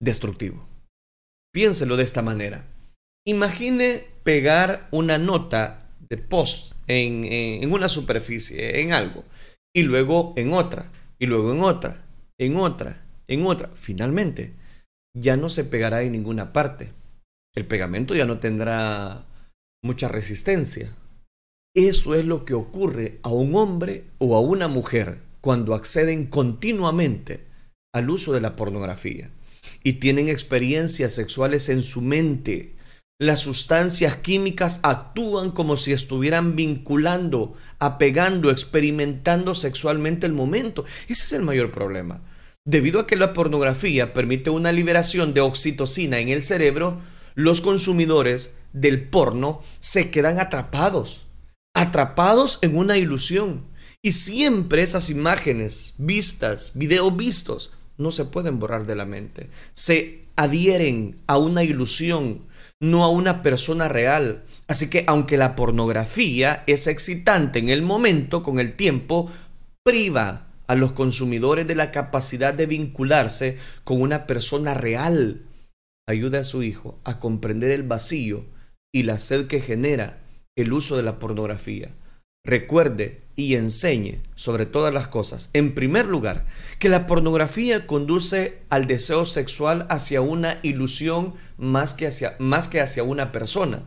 destructivo. 0.00 0.68
Piénselo 1.52 1.96
de 1.96 2.04
esta 2.04 2.22
manera. 2.22 2.66
Imagine 3.26 4.04
pegar 4.22 4.88
una 4.92 5.18
nota 5.18 5.88
de 6.08 6.16
post 6.16 6.74
en, 6.86 7.72
una 7.72 7.88
superficie, 7.88 8.80
en 8.80 8.92
algo, 8.92 9.24
y 9.74 9.82
luego 9.82 10.34
en 10.36 10.52
otra, 10.52 10.90
y 11.18 11.26
luego 11.26 11.52
en 11.52 11.60
otra, 11.60 12.04
en 12.38 12.56
otra, 12.56 13.04
en 13.28 13.46
otra. 13.46 13.70
Finalmente, 13.74 14.54
ya 15.14 15.36
no 15.36 15.48
se 15.48 15.64
pegará 15.64 16.02
en 16.02 16.12
ninguna 16.12 16.52
parte. 16.52 16.92
El 17.54 17.66
pegamento 17.66 18.14
ya 18.14 18.26
no 18.26 18.38
tendrá 18.38 19.26
mucha 19.82 20.08
resistencia. 20.08 20.94
Eso 21.74 22.14
es 22.14 22.24
lo 22.24 22.44
que 22.44 22.54
ocurre 22.54 23.20
a 23.22 23.28
un 23.28 23.54
hombre 23.54 24.06
o 24.18 24.36
a 24.36 24.40
una 24.40 24.68
mujer 24.68 25.18
cuando 25.40 25.74
acceden 25.74 26.26
continuamente 26.26 27.44
al 27.92 28.10
uso 28.10 28.32
de 28.32 28.40
la 28.40 28.56
pornografía 28.56 29.30
y 29.82 29.94
tienen 29.94 30.28
experiencias 30.28 31.12
sexuales 31.12 31.68
en 31.68 31.82
su 31.82 32.00
mente. 32.00 32.74
Las 33.20 33.40
sustancias 33.40 34.16
químicas 34.16 34.80
actúan 34.82 35.50
como 35.50 35.76
si 35.76 35.92
estuvieran 35.92 36.56
vinculando, 36.56 37.52
apegando, 37.78 38.50
experimentando 38.50 39.54
sexualmente 39.54 40.26
el 40.26 40.32
momento. 40.32 40.84
Ese 41.08 41.24
es 41.24 41.32
el 41.34 41.42
mayor 41.42 41.70
problema. 41.70 42.20
Debido 42.66 43.00
a 43.00 43.06
que 43.06 43.16
la 43.16 43.32
pornografía 43.32 44.12
permite 44.12 44.50
una 44.50 44.70
liberación 44.70 45.32
de 45.32 45.40
oxitocina 45.40 46.18
en 46.18 46.28
el 46.28 46.42
cerebro, 46.42 46.98
los 47.34 47.60
consumidores 47.62 48.56
del 48.72 49.08
porno 49.08 49.62
se 49.80 50.10
quedan 50.10 50.38
atrapados, 50.38 51.26
atrapados 51.74 52.58
en 52.62 52.76
una 52.76 52.98
ilusión. 52.98 53.64
Y 54.02 54.12
siempre 54.12 54.82
esas 54.82 55.10
imágenes 55.10 55.94
vistas, 55.98 56.72
videos 56.74 57.16
vistos, 57.16 57.72
no 57.96 58.12
se 58.12 58.26
pueden 58.26 58.58
borrar 58.58 58.86
de 58.86 58.96
la 58.96 59.06
mente. 59.06 59.48
Se 59.72 60.24
adhieren 60.36 61.20
a 61.26 61.38
una 61.38 61.64
ilusión, 61.64 62.46
no 62.80 63.04
a 63.04 63.10
una 63.10 63.42
persona 63.42 63.88
real. 63.88 64.44
Así 64.68 64.88
que 64.88 65.04
aunque 65.06 65.36
la 65.36 65.56
pornografía 65.56 66.64
es 66.66 66.86
excitante 66.86 67.58
en 67.58 67.68
el 67.68 67.82
momento, 67.82 68.42
con 68.42 68.58
el 68.58 68.74
tiempo, 68.74 69.30
priva 69.82 70.49
a 70.70 70.76
los 70.76 70.92
consumidores 70.92 71.66
de 71.66 71.74
la 71.74 71.90
capacidad 71.90 72.54
de 72.54 72.66
vincularse 72.66 73.58
con 73.82 74.00
una 74.00 74.28
persona 74.28 74.72
real. 74.72 75.42
Ayude 76.06 76.38
a 76.38 76.44
su 76.44 76.62
hijo 76.62 77.00
a 77.02 77.18
comprender 77.18 77.72
el 77.72 77.82
vacío 77.82 78.44
y 78.92 79.02
la 79.02 79.18
sed 79.18 79.48
que 79.48 79.60
genera 79.60 80.20
el 80.54 80.72
uso 80.72 80.96
de 80.96 81.02
la 81.02 81.18
pornografía. 81.18 81.88
Recuerde 82.44 83.22
y 83.34 83.56
enseñe 83.56 84.22
sobre 84.36 84.64
todas 84.64 84.94
las 84.94 85.08
cosas, 85.08 85.50
en 85.54 85.74
primer 85.74 86.06
lugar, 86.06 86.46
que 86.78 86.88
la 86.88 87.08
pornografía 87.08 87.88
conduce 87.88 88.62
al 88.68 88.86
deseo 88.86 89.24
sexual 89.24 89.88
hacia 89.90 90.20
una 90.20 90.60
ilusión 90.62 91.34
más 91.58 91.94
que 91.94 92.06
hacia, 92.06 92.36
más 92.38 92.68
que 92.68 92.80
hacia 92.80 93.02
una 93.02 93.32
persona. 93.32 93.82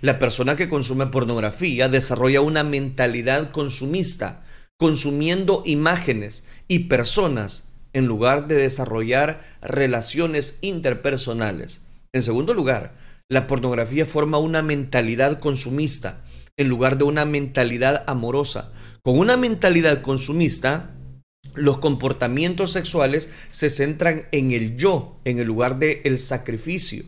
La 0.00 0.18
persona 0.18 0.56
que 0.56 0.70
consume 0.70 1.08
pornografía 1.08 1.90
desarrolla 1.90 2.40
una 2.40 2.64
mentalidad 2.64 3.50
consumista, 3.50 4.42
consumiendo 4.82 5.62
imágenes 5.64 6.42
y 6.66 6.80
personas 6.80 7.68
en 7.92 8.06
lugar 8.06 8.48
de 8.48 8.56
desarrollar 8.56 9.38
relaciones 9.62 10.58
interpersonales. 10.60 11.82
En 12.12 12.24
segundo 12.24 12.52
lugar, 12.52 12.92
la 13.30 13.46
pornografía 13.46 14.06
forma 14.06 14.38
una 14.38 14.60
mentalidad 14.60 15.38
consumista 15.38 16.24
en 16.56 16.68
lugar 16.68 16.98
de 16.98 17.04
una 17.04 17.24
mentalidad 17.24 18.02
amorosa. 18.08 18.72
Con 19.04 19.20
una 19.20 19.36
mentalidad 19.36 20.02
consumista, 20.02 20.90
los 21.54 21.78
comportamientos 21.78 22.72
sexuales 22.72 23.30
se 23.50 23.70
centran 23.70 24.26
en 24.32 24.50
el 24.50 24.76
yo, 24.76 25.20
en 25.24 25.46
lugar 25.46 25.78
del 25.78 26.00
el 26.02 26.18
sacrificio. 26.18 27.04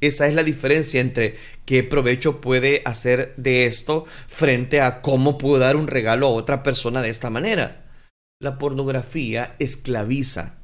Esa 0.00 0.26
es 0.26 0.34
la 0.34 0.42
diferencia 0.42 1.00
entre 1.00 1.36
qué 1.64 1.82
provecho 1.82 2.40
puede 2.40 2.82
hacer 2.84 3.34
de 3.36 3.66
esto 3.66 4.04
frente 4.26 4.80
a 4.80 5.00
cómo 5.00 5.38
puedo 5.38 5.58
dar 5.58 5.76
un 5.76 5.88
regalo 5.88 6.26
a 6.26 6.30
otra 6.30 6.62
persona 6.62 7.00
de 7.02 7.10
esta 7.10 7.30
manera. 7.30 7.84
La 8.40 8.58
pornografía 8.58 9.56
esclaviza, 9.58 10.58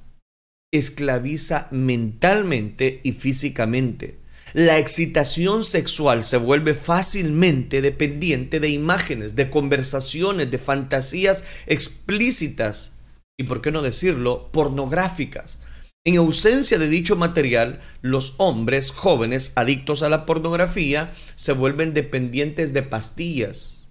esclaviza 0.72 1.68
mentalmente 1.70 3.00
y 3.02 3.12
físicamente. 3.12 4.20
La 4.52 4.78
excitación 4.78 5.64
sexual 5.64 6.24
se 6.24 6.36
vuelve 6.36 6.74
fácilmente 6.74 7.80
dependiente 7.80 8.58
de 8.58 8.68
imágenes, 8.68 9.36
de 9.36 9.48
conversaciones, 9.48 10.50
de 10.50 10.58
fantasías 10.58 11.44
explícitas 11.66 12.94
y, 13.38 13.44
por 13.44 13.62
qué 13.62 13.70
no 13.70 13.80
decirlo, 13.80 14.50
pornográficas. 14.50 15.60
En 16.04 16.16
ausencia 16.16 16.78
de 16.78 16.88
dicho 16.88 17.14
material, 17.14 17.78
los 18.00 18.34
hombres 18.38 18.90
jóvenes 18.90 19.52
adictos 19.56 20.02
a 20.02 20.08
la 20.08 20.24
pornografía 20.24 21.12
se 21.34 21.52
vuelven 21.52 21.92
dependientes 21.92 22.72
de 22.72 22.82
pastillas. 22.82 23.90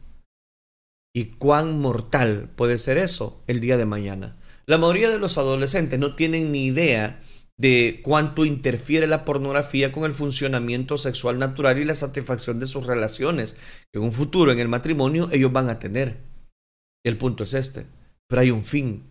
¿Y 1.13 1.26
cuán 1.38 1.80
mortal 1.80 2.52
puede 2.56 2.80
ser 2.80 2.98
eso 2.98 3.43
el 3.45 3.62
día 3.62 3.78
de 3.78 3.86
mañana? 3.86 4.38
La 4.65 4.78
mayoría 4.78 5.10
de 5.10 5.19
los 5.19 5.38
adolescentes 5.38 6.00
no 6.00 6.15
tienen 6.15 6.52
ni 6.52 6.65
idea 6.65 7.22
de 7.58 8.00
cuánto 8.04 8.45
interfiere 8.45 9.06
la 9.06 9.26
pornografía 9.26 9.91
con 9.91 10.06
el 10.06 10.13
funcionamiento 10.13 10.98
sexual 10.98 11.38
natural 11.38 11.78
y 11.78 11.86
la 11.86 11.93
satisfacción 11.93 12.60
de 12.60 12.67
sus 12.67 12.88
relaciones 12.88 13.56
que 13.91 14.00
en 14.00 14.04
un 14.04 14.13
futuro 14.13 14.52
en 14.52 14.60
el 14.60 14.67
matrimonio 14.67 15.30
ellos 15.32 15.52
van 15.52 15.69
a 15.69 15.78
tener. 15.78 16.24
El 17.04 17.17
punto 17.17 17.43
es 17.43 17.54
este, 17.54 17.88
pero 18.28 18.41
hay 18.41 18.52
un 18.52 18.63
fin. 18.63 19.09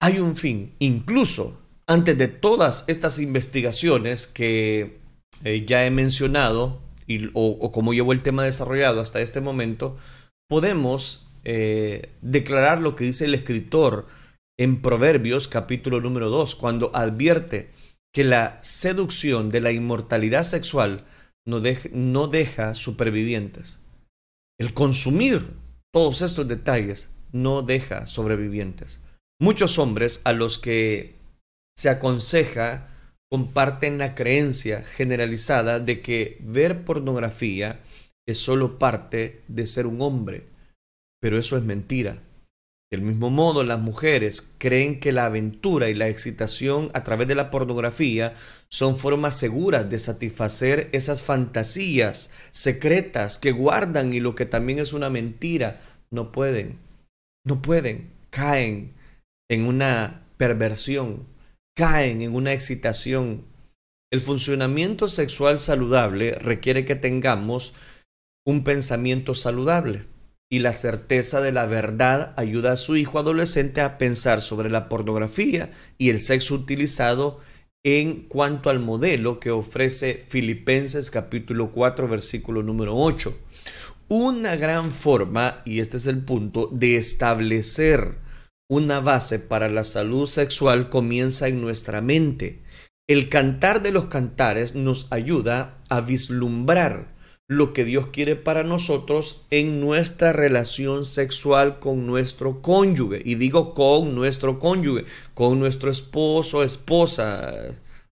Hay 0.00 0.18
un 0.20 0.36
fin, 0.36 0.74
incluso 0.78 1.60
antes 1.86 2.16
de 2.16 2.28
todas 2.28 2.84
estas 2.86 3.18
investigaciones 3.18 4.26
que 4.26 5.00
eh, 5.44 5.64
ya 5.66 5.86
he 5.86 5.90
mencionado 5.90 6.80
o, 7.32 7.72
como 7.72 7.94
llevo 7.94 8.12
el 8.12 8.22
tema 8.22 8.44
desarrollado 8.44 9.00
hasta 9.00 9.20
este 9.20 9.40
momento, 9.40 9.96
podemos 10.48 11.30
eh, 11.44 12.10
declarar 12.20 12.80
lo 12.80 12.94
que 12.94 13.04
dice 13.04 13.24
el 13.24 13.34
escritor 13.34 14.06
en 14.58 14.82
Proverbios 14.82 15.48
capítulo 15.48 16.00
número 16.00 16.28
2, 16.28 16.56
cuando 16.56 16.90
advierte 16.94 17.70
que 18.12 18.24
la 18.24 18.58
seducción 18.60 19.48
de 19.48 19.60
la 19.60 19.72
inmortalidad 19.72 20.42
sexual 20.42 21.04
no, 21.46 21.62
no 21.92 22.26
deja 22.26 22.74
supervivientes. 22.74 23.80
El 24.58 24.74
consumir 24.74 25.54
todos 25.92 26.22
estos 26.22 26.46
detalles 26.46 27.10
no 27.32 27.62
deja 27.62 28.06
sobrevivientes. 28.06 29.00
Muchos 29.40 29.78
hombres 29.78 30.20
a 30.24 30.32
los 30.32 30.58
que 30.58 31.14
se 31.76 31.88
aconseja 31.88 32.88
comparten 33.30 33.98
la 33.98 34.16
creencia 34.16 34.82
generalizada 34.82 35.78
de 35.78 36.00
que 36.00 36.38
ver 36.40 36.84
pornografía 36.84 37.80
es 38.26 38.38
solo 38.38 38.80
parte 38.80 39.42
de 39.46 39.66
ser 39.66 39.86
un 39.86 40.02
hombre, 40.02 40.46
pero 41.20 41.38
eso 41.38 41.56
es 41.56 41.62
mentira. 41.62 42.18
Del 42.90 43.02
mismo 43.02 43.30
modo, 43.30 43.62
las 43.62 43.78
mujeres 43.78 44.54
creen 44.58 44.98
que 44.98 45.12
la 45.12 45.26
aventura 45.26 45.88
y 45.88 45.94
la 45.94 46.08
excitación 46.08 46.90
a 46.94 47.04
través 47.04 47.28
de 47.28 47.34
la 47.36 47.50
pornografía 47.50 48.34
son 48.68 48.96
formas 48.96 49.36
seguras 49.36 49.88
de 49.88 49.98
satisfacer 49.98 50.88
esas 50.92 51.22
fantasías 51.22 52.30
secretas 52.50 53.38
que 53.38 53.52
guardan 53.52 54.12
y 54.14 54.20
lo 54.20 54.34
que 54.34 54.46
también 54.46 54.80
es 54.80 54.94
una 54.94 55.10
mentira. 55.10 55.80
No 56.10 56.32
pueden, 56.32 56.78
no 57.44 57.60
pueden, 57.62 58.10
caen 58.30 58.97
en 59.48 59.66
una 59.66 60.26
perversión, 60.36 61.26
caen 61.76 62.22
en 62.22 62.34
una 62.34 62.52
excitación. 62.52 63.44
El 64.10 64.20
funcionamiento 64.20 65.08
sexual 65.08 65.58
saludable 65.58 66.32
requiere 66.32 66.84
que 66.84 66.94
tengamos 66.94 67.74
un 68.46 68.64
pensamiento 68.64 69.34
saludable 69.34 70.06
y 70.50 70.60
la 70.60 70.72
certeza 70.72 71.40
de 71.40 71.52
la 71.52 71.66
verdad 71.66 72.32
ayuda 72.36 72.72
a 72.72 72.76
su 72.76 72.96
hijo 72.96 73.18
adolescente 73.18 73.82
a 73.82 73.98
pensar 73.98 74.40
sobre 74.40 74.70
la 74.70 74.88
pornografía 74.88 75.70
y 75.98 76.08
el 76.08 76.20
sexo 76.20 76.54
utilizado 76.54 77.38
en 77.84 78.22
cuanto 78.22 78.70
al 78.70 78.80
modelo 78.80 79.40
que 79.40 79.50
ofrece 79.50 80.24
Filipenses 80.28 81.10
capítulo 81.10 81.70
4 81.70 82.08
versículo 82.08 82.62
número 82.62 82.96
8. 82.96 83.36
Una 84.08 84.56
gran 84.56 84.90
forma, 84.90 85.60
y 85.66 85.80
este 85.80 85.98
es 85.98 86.06
el 86.06 86.24
punto, 86.24 86.70
de 86.72 86.96
establecer 86.96 88.16
una 88.68 89.00
base 89.00 89.38
para 89.38 89.68
la 89.68 89.82
salud 89.82 90.26
sexual 90.26 90.90
comienza 90.90 91.48
en 91.48 91.60
nuestra 91.60 92.00
mente. 92.00 92.62
El 93.08 93.30
cantar 93.30 93.82
de 93.82 93.90
los 93.90 94.06
cantares 94.06 94.74
nos 94.74 95.06
ayuda 95.10 95.82
a 95.88 96.02
vislumbrar 96.02 97.16
lo 97.48 97.72
que 97.72 97.86
Dios 97.86 98.08
quiere 98.08 98.36
para 98.36 98.62
nosotros 98.62 99.46
en 99.50 99.80
nuestra 99.80 100.34
relación 100.34 101.06
sexual 101.06 101.78
con 101.78 102.06
nuestro 102.06 102.60
cónyuge. 102.60 103.22
Y 103.24 103.36
digo 103.36 103.72
con 103.72 104.14
nuestro 104.14 104.58
cónyuge, 104.58 105.06
con 105.32 105.58
nuestro 105.58 105.90
esposo, 105.90 106.62
esposa, 106.62 107.54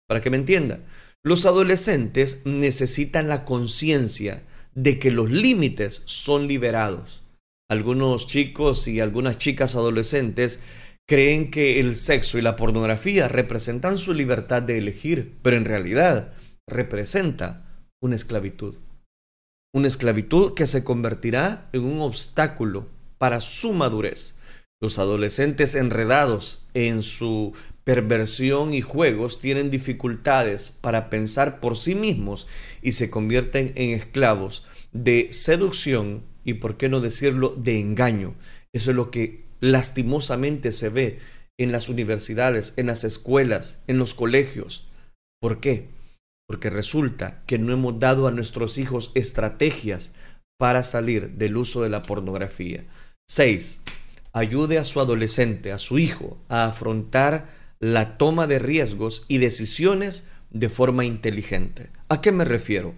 para 0.06 0.22
que 0.22 0.30
me 0.30 0.38
entienda. 0.38 0.80
Los 1.22 1.44
adolescentes 1.44 2.42
necesitan 2.46 3.28
la 3.28 3.44
conciencia 3.44 4.42
de 4.74 4.98
que 4.98 5.10
los 5.10 5.30
límites 5.30 6.00
son 6.06 6.48
liberados. 6.48 7.25
Algunos 7.68 8.26
chicos 8.26 8.86
y 8.88 9.00
algunas 9.00 9.38
chicas 9.38 9.74
adolescentes 9.74 10.60
creen 11.08 11.50
que 11.50 11.80
el 11.80 11.94
sexo 11.94 12.38
y 12.38 12.42
la 12.42 12.56
pornografía 12.56 13.28
representan 13.28 13.98
su 13.98 14.14
libertad 14.14 14.62
de 14.62 14.78
elegir, 14.78 15.38
pero 15.42 15.56
en 15.56 15.64
realidad 15.64 16.32
representa 16.68 17.84
una 18.00 18.16
esclavitud 18.16 18.76
una 19.76 19.88
esclavitud 19.88 20.54
que 20.54 20.66
se 20.66 20.84
convertirá 20.84 21.68
en 21.74 21.84
un 21.84 22.00
obstáculo 22.00 22.88
para 23.18 23.42
su 23.42 23.74
madurez. 23.74 24.36
Los 24.80 24.98
adolescentes 24.98 25.74
enredados 25.74 26.66
en 26.72 27.02
su 27.02 27.52
perversión 27.84 28.72
y 28.72 28.80
juegos 28.80 29.38
tienen 29.38 29.70
dificultades 29.70 30.70
para 30.70 31.10
pensar 31.10 31.60
por 31.60 31.76
sí 31.76 31.94
mismos 31.94 32.46
y 32.80 32.92
se 32.92 33.10
convierten 33.10 33.74
en 33.76 33.90
esclavos 33.90 34.64
de 34.92 35.28
seducción 35.30 36.22
y 36.46 36.54
por 36.54 36.78
qué 36.78 36.88
no 36.88 37.00
decirlo 37.00 37.50
de 37.50 37.80
engaño. 37.80 38.34
Eso 38.72 38.92
es 38.92 38.96
lo 38.96 39.10
que 39.10 39.44
lastimosamente 39.60 40.72
se 40.72 40.88
ve 40.88 41.18
en 41.58 41.72
las 41.72 41.88
universidades, 41.88 42.72
en 42.76 42.86
las 42.86 43.04
escuelas, 43.04 43.82
en 43.88 43.98
los 43.98 44.14
colegios. 44.14 44.88
¿Por 45.40 45.60
qué? 45.60 45.88
Porque 46.46 46.70
resulta 46.70 47.42
que 47.46 47.58
no 47.58 47.72
hemos 47.72 47.98
dado 47.98 48.28
a 48.28 48.30
nuestros 48.30 48.78
hijos 48.78 49.10
estrategias 49.14 50.12
para 50.58 50.82
salir 50.82 51.32
del 51.32 51.56
uso 51.56 51.82
de 51.82 51.88
la 51.88 52.04
pornografía. 52.04 52.84
6. 53.28 53.80
Ayude 54.32 54.78
a 54.78 54.84
su 54.84 55.00
adolescente, 55.00 55.72
a 55.72 55.78
su 55.78 55.98
hijo, 55.98 56.38
a 56.48 56.66
afrontar 56.66 57.48
la 57.80 58.16
toma 58.18 58.46
de 58.46 58.60
riesgos 58.60 59.24
y 59.28 59.38
decisiones 59.38 60.28
de 60.50 60.68
forma 60.68 61.04
inteligente. 61.04 61.90
¿A 62.08 62.20
qué 62.20 62.30
me 62.30 62.44
refiero? 62.44 62.94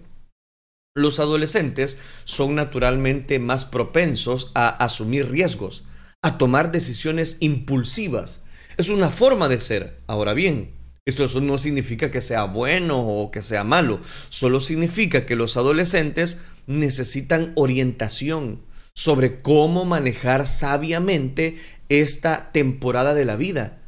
Los 0.95 1.19
adolescentes 1.19 1.99
son 2.23 2.55
naturalmente 2.55 3.39
más 3.39 3.65
propensos 3.65 4.51
a 4.55 4.69
asumir 4.69 5.29
riesgos, 5.29 5.83
a 6.21 6.37
tomar 6.37 6.71
decisiones 6.71 7.37
impulsivas. 7.39 8.43
Es 8.77 8.89
una 8.89 9.09
forma 9.09 9.47
de 9.47 9.59
ser. 9.59 9.99
Ahora 10.07 10.33
bien, 10.33 10.73
esto 11.05 11.41
no 11.41 11.57
significa 11.57 12.11
que 12.11 12.21
sea 12.21 12.43
bueno 12.45 12.99
o 12.99 13.31
que 13.31 13.41
sea 13.41 13.63
malo, 13.63 13.99
solo 14.29 14.59
significa 14.59 15.25
que 15.25 15.35
los 15.35 15.57
adolescentes 15.57 16.37
necesitan 16.67 17.51
orientación 17.55 18.61
sobre 18.93 19.41
cómo 19.41 19.85
manejar 19.85 20.45
sabiamente 20.45 21.57
esta 21.87 22.51
temporada 22.51 23.13
de 23.13 23.25
la 23.25 23.37
vida. 23.37 23.81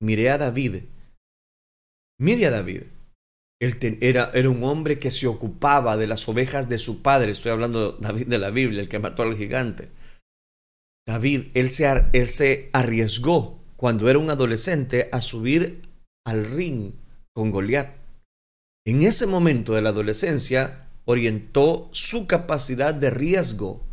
Miré 0.00 0.30
a 0.30 0.38
David. 0.38 0.84
Mire 2.18 2.46
a 2.46 2.50
David. 2.50 2.82
Era, 3.62 4.30
era, 4.32 4.48
un 4.48 4.64
hombre 4.64 4.98
que 4.98 5.10
se 5.10 5.26
ocupaba 5.26 5.98
de 5.98 6.06
las 6.06 6.26
ovejas 6.30 6.70
de 6.70 6.78
su 6.78 7.02
padre. 7.02 7.30
Estoy 7.30 7.52
hablando 7.52 7.92
de 7.92 7.98
David 8.00 8.26
de 8.26 8.38
la 8.38 8.50
Biblia, 8.50 8.80
el 8.80 8.88
que 8.88 8.98
mató 8.98 9.22
al 9.22 9.36
gigante. 9.36 9.90
David, 11.06 11.48
él 11.52 11.68
se, 11.70 12.06
él 12.14 12.26
se 12.26 12.70
arriesgó 12.72 13.60
cuando 13.76 14.08
era 14.08 14.18
un 14.18 14.30
adolescente 14.30 15.10
a 15.12 15.20
subir 15.20 15.82
al 16.24 16.46
ring 16.46 16.92
con 17.34 17.50
Goliat. 17.50 17.96
En 18.86 19.02
ese 19.02 19.26
momento 19.26 19.74
de 19.74 19.82
la 19.82 19.90
adolescencia 19.90 20.88
orientó 21.04 21.90
su 21.92 22.26
capacidad 22.26 22.94
de 22.94 23.10
riesgo. 23.10 23.84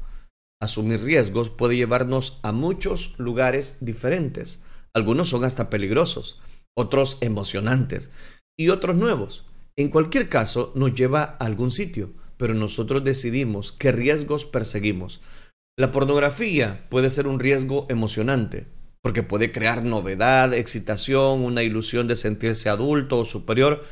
Asumir 0.62 1.02
riesgos 1.04 1.50
puede 1.50 1.76
llevarnos 1.76 2.40
a 2.42 2.54
muchos 2.54 3.16
lugares 3.20 3.78
diferentes. 3.82 4.60
Algunos 4.94 5.30
son 5.30 5.44
hasta 5.44 5.70
peligrosos, 5.70 6.40
otros 6.74 7.18
emocionantes 7.22 8.12
y 8.58 8.70
otros 8.70 8.96
nuevos. 8.96 9.46
En 9.78 9.90
cualquier 9.90 10.28
caso, 10.28 10.72
nos 10.74 10.96
lleva 10.96 11.38
a 11.40 11.46
algún 11.46 11.72
sitio, 11.72 12.12
pero 12.38 12.56
nosotros 12.56 13.04
decidimos 13.04 13.72
qué 13.72 13.92
riesgos 13.92 14.46
perseguimos. 14.46 15.22
La 15.78 15.92
pornografía 15.92 16.88
puede 16.90 17.12
ser 17.12 17.28
un 17.28 17.40
riesgo 17.40 17.86
emocionante, 17.88 18.66
porque 19.04 19.22
puede 19.22 19.52
crear 19.52 19.84
novedad, 19.84 20.56
excitación, 20.56 21.42
una 21.42 21.62
ilusión 21.62 22.08
de 22.08 22.16
sentirse 22.16 22.70
adulto 22.70 23.20
o 23.20 23.26
superior. 23.26 23.84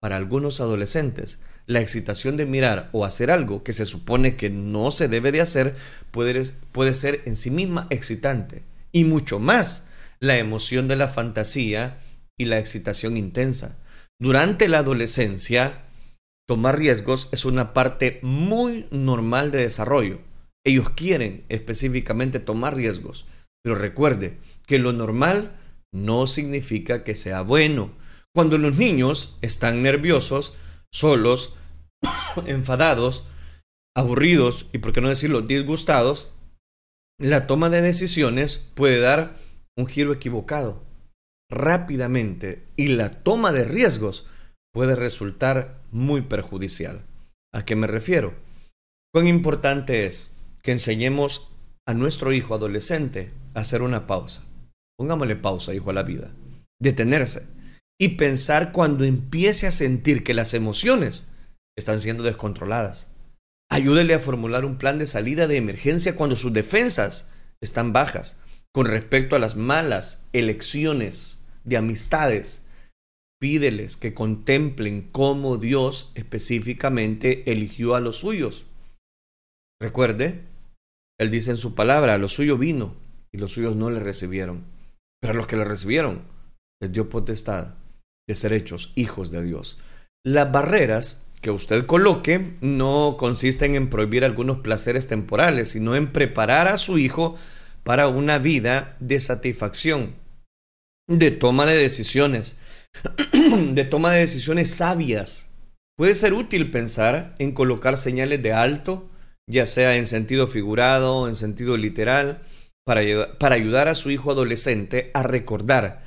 Para 0.00 0.16
algunos 0.16 0.60
adolescentes, 0.60 1.38
la 1.66 1.80
excitación 1.80 2.36
de 2.36 2.46
mirar 2.46 2.90
o 2.92 3.04
hacer 3.04 3.30
algo 3.30 3.62
que 3.62 3.72
se 3.72 3.84
supone 3.84 4.34
que 4.34 4.50
no 4.50 4.90
se 4.90 5.06
debe 5.06 5.30
de 5.30 5.42
hacer 5.42 5.76
puede, 6.10 6.42
puede 6.72 6.94
ser 6.94 7.22
en 7.26 7.36
sí 7.36 7.52
misma 7.52 7.86
excitante. 7.90 8.64
Y 8.90 9.04
mucho 9.04 9.38
más, 9.38 9.86
la 10.18 10.38
emoción 10.38 10.88
de 10.88 10.96
la 10.96 11.06
fantasía 11.06 11.98
y 12.36 12.46
la 12.46 12.58
excitación 12.58 13.16
intensa. 13.16 13.78
Durante 14.20 14.68
la 14.68 14.80
adolescencia, 14.80 15.86
tomar 16.46 16.78
riesgos 16.78 17.30
es 17.32 17.46
una 17.46 17.72
parte 17.72 18.20
muy 18.22 18.86
normal 18.90 19.50
de 19.50 19.60
desarrollo. 19.60 20.20
Ellos 20.62 20.90
quieren 20.90 21.46
específicamente 21.48 22.38
tomar 22.38 22.76
riesgos, 22.76 23.24
pero 23.64 23.76
recuerde 23.76 24.36
que 24.66 24.78
lo 24.78 24.92
normal 24.92 25.56
no 25.90 26.26
significa 26.26 27.02
que 27.02 27.14
sea 27.14 27.40
bueno. 27.40 27.92
Cuando 28.34 28.58
los 28.58 28.76
niños 28.76 29.38
están 29.40 29.82
nerviosos, 29.82 30.52
solos, 30.92 31.54
enfadados, 32.46 33.24
aburridos 33.96 34.66
y 34.74 34.78
por 34.78 34.92
qué 34.92 35.00
no 35.00 35.08
decirlo 35.08 35.40
disgustados, 35.40 36.28
la 37.18 37.46
toma 37.46 37.70
de 37.70 37.80
decisiones 37.80 38.58
puede 38.74 39.00
dar 39.00 39.34
un 39.78 39.86
giro 39.86 40.12
equivocado 40.12 40.89
rápidamente 41.50 42.66
y 42.76 42.88
la 42.88 43.10
toma 43.10 43.52
de 43.52 43.64
riesgos 43.64 44.26
puede 44.72 44.96
resultar 44.96 45.82
muy 45.90 46.22
perjudicial. 46.22 47.04
¿A 47.52 47.64
qué 47.64 47.76
me 47.76 47.86
refiero? 47.86 48.34
Cuán 49.12 49.26
importante 49.26 50.06
es 50.06 50.36
que 50.62 50.72
enseñemos 50.72 51.48
a 51.86 51.94
nuestro 51.94 52.32
hijo 52.32 52.54
adolescente 52.54 53.32
a 53.54 53.60
hacer 53.60 53.82
una 53.82 54.06
pausa. 54.06 54.44
Pongámosle 54.96 55.36
pausa, 55.36 55.74
hijo, 55.74 55.90
a 55.90 55.94
la 55.94 56.04
vida. 56.04 56.30
Detenerse 56.80 57.48
y 57.98 58.10
pensar 58.10 58.72
cuando 58.72 59.04
empiece 59.04 59.66
a 59.66 59.72
sentir 59.72 60.22
que 60.22 60.34
las 60.34 60.54
emociones 60.54 61.26
están 61.76 62.00
siendo 62.00 62.22
descontroladas. 62.22 63.08
Ayúdele 63.68 64.14
a 64.14 64.20
formular 64.20 64.64
un 64.64 64.78
plan 64.78 64.98
de 64.98 65.06
salida 65.06 65.46
de 65.46 65.56
emergencia 65.56 66.16
cuando 66.16 66.36
sus 66.36 66.52
defensas 66.52 67.28
están 67.60 67.92
bajas 67.92 68.36
con 68.72 68.86
respecto 68.86 69.36
a 69.36 69.38
las 69.38 69.56
malas 69.56 70.28
elecciones 70.32 71.39
de 71.64 71.76
amistades. 71.76 72.64
Pídeles 73.40 73.96
que 73.96 74.14
contemplen 74.14 75.08
cómo 75.12 75.56
Dios 75.56 76.12
específicamente 76.14 77.50
eligió 77.50 77.94
a 77.94 78.00
los 78.00 78.16
suyos. 78.16 78.66
Recuerde 79.80 80.50
él 81.20 81.30
dice 81.30 81.50
en 81.50 81.58
su 81.58 81.74
palabra, 81.74 82.14
a 82.14 82.18
los 82.18 82.32
suyos 82.32 82.58
vino 82.58 82.96
y 83.30 83.36
los 83.36 83.52
suyos 83.52 83.76
no 83.76 83.90
le 83.90 84.00
recibieron. 84.00 84.64
Pero 85.20 85.34
a 85.34 85.36
los 85.36 85.46
que 85.46 85.58
le 85.58 85.66
recibieron 85.66 86.22
les 86.80 86.92
dio 86.92 87.10
potestad 87.10 87.74
de 88.26 88.34
ser 88.34 88.54
hechos 88.54 88.92
hijos 88.94 89.30
de 89.30 89.42
Dios. 89.42 89.78
Las 90.24 90.50
barreras 90.50 91.26
que 91.42 91.50
usted 91.50 91.84
coloque 91.84 92.56
no 92.62 93.16
consisten 93.18 93.74
en 93.74 93.90
prohibir 93.90 94.24
algunos 94.24 94.60
placeres 94.60 95.08
temporales, 95.08 95.68
sino 95.68 95.94
en 95.94 96.10
preparar 96.10 96.68
a 96.68 96.78
su 96.78 96.96
hijo 96.96 97.36
para 97.84 98.08
una 98.08 98.38
vida 98.38 98.96
de 98.98 99.20
satisfacción, 99.20 100.14
de 101.10 101.32
toma 101.32 101.66
de 101.66 101.76
decisiones, 101.76 102.54
de 103.72 103.84
toma 103.84 104.12
de 104.12 104.20
decisiones 104.20 104.70
sabias. 104.70 105.48
Puede 105.96 106.14
ser 106.14 106.32
útil 106.32 106.70
pensar 106.70 107.34
en 107.38 107.52
colocar 107.52 107.96
señales 107.96 108.42
de 108.42 108.52
alto, 108.52 109.10
ya 109.46 109.66
sea 109.66 109.96
en 109.96 110.06
sentido 110.06 110.46
figurado 110.46 111.16
o 111.16 111.28
en 111.28 111.34
sentido 111.34 111.76
literal, 111.76 112.42
para, 112.84 113.54
ayudar 113.54 113.88
a 113.88 113.94
su 113.94 114.10
hijo 114.10 114.30
adolescente 114.30 115.10
a 115.12 115.24
recordar 115.24 116.02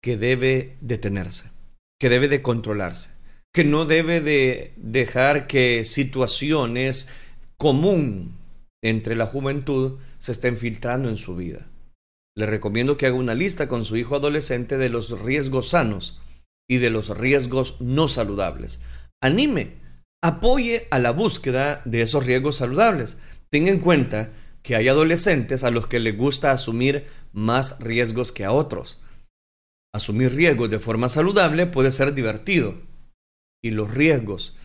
que 0.00 0.16
debe 0.16 0.76
detenerse, 0.80 1.50
que 1.98 2.08
debe 2.08 2.28
de 2.28 2.40
controlarse, 2.40 3.10
que 3.52 3.64
no 3.64 3.86
debe 3.86 4.20
de 4.20 4.72
dejar 4.76 5.48
que 5.48 5.84
situaciones 5.84 7.08
común 7.56 8.38
entre 8.82 9.16
la 9.16 9.26
juventud 9.26 9.98
se 10.18 10.32
estén 10.32 10.56
filtrando 10.56 11.08
en 11.08 11.16
su 11.16 11.34
vida. 11.34 11.68
Le 12.36 12.46
recomiendo 12.46 12.96
que 12.96 13.06
haga 13.06 13.16
una 13.16 13.34
lista 13.34 13.68
con 13.68 13.84
su 13.84 13.96
hijo 13.96 14.16
adolescente 14.16 14.76
de 14.76 14.88
los 14.88 15.20
riesgos 15.20 15.70
sanos 15.70 16.20
y 16.68 16.78
de 16.78 16.90
los 16.90 17.16
riesgos 17.16 17.80
no 17.80 18.08
saludables. 18.08 18.80
Anime 19.22 19.76
apoye 20.22 20.88
a 20.90 20.98
la 20.98 21.10
búsqueda 21.10 21.82
de 21.84 22.02
esos 22.02 22.26
riesgos 22.26 22.56
saludables. 22.56 23.18
Tenga 23.50 23.70
en 23.70 23.78
cuenta 23.78 24.32
que 24.62 24.74
hay 24.74 24.88
adolescentes 24.88 25.62
a 25.62 25.70
los 25.70 25.86
que 25.86 26.00
les 26.00 26.16
gusta 26.16 26.50
asumir 26.50 27.06
más 27.32 27.78
riesgos 27.80 28.32
que 28.32 28.44
a 28.44 28.52
otros. 28.52 29.00
Asumir 29.92 30.34
riesgos 30.34 30.70
de 30.70 30.78
forma 30.80 31.08
saludable 31.08 31.66
puede 31.66 31.92
ser 31.92 32.14
divertido 32.14 32.80
y 33.62 33.70
los 33.70 33.94
riesgos 33.94 34.56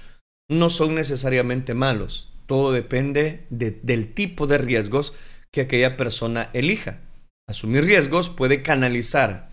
no 0.49 0.69
son 0.69 0.95
necesariamente 0.95 1.73
malos. 1.75 2.33
Todo 2.47 2.71
depende 2.71 3.45
del 3.51 4.13
tipo 4.13 4.47
de 4.47 4.57
riesgos 4.57 5.13
que 5.51 5.61
aquella 5.61 5.97
persona 5.97 6.49
elija. 6.53 7.01
Asumir 7.49 7.83
riesgos 7.83 8.29
puede 8.29 8.61
canalizar. 8.61 9.49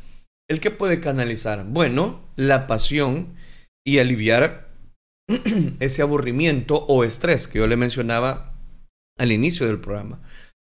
¿El 0.51 0.61
qué 0.61 0.71
puede 0.71 1.01
canalizar? 1.01 1.65
Bueno, 1.65 2.29
la 2.37 2.67
pasión 2.67 3.35
y 3.87 4.01
aliviar 4.01 4.69
ese 5.81 6.03
aburrimiento 6.03 6.85
o 6.89 7.05
estrés 7.05 7.49
que 7.49 7.59
yo 7.59 7.67
le 7.67 7.79
mencionaba 7.79 8.55
al 9.19 9.33
inicio 9.33 9.67
del 9.67 9.81
programa. 9.81 10.21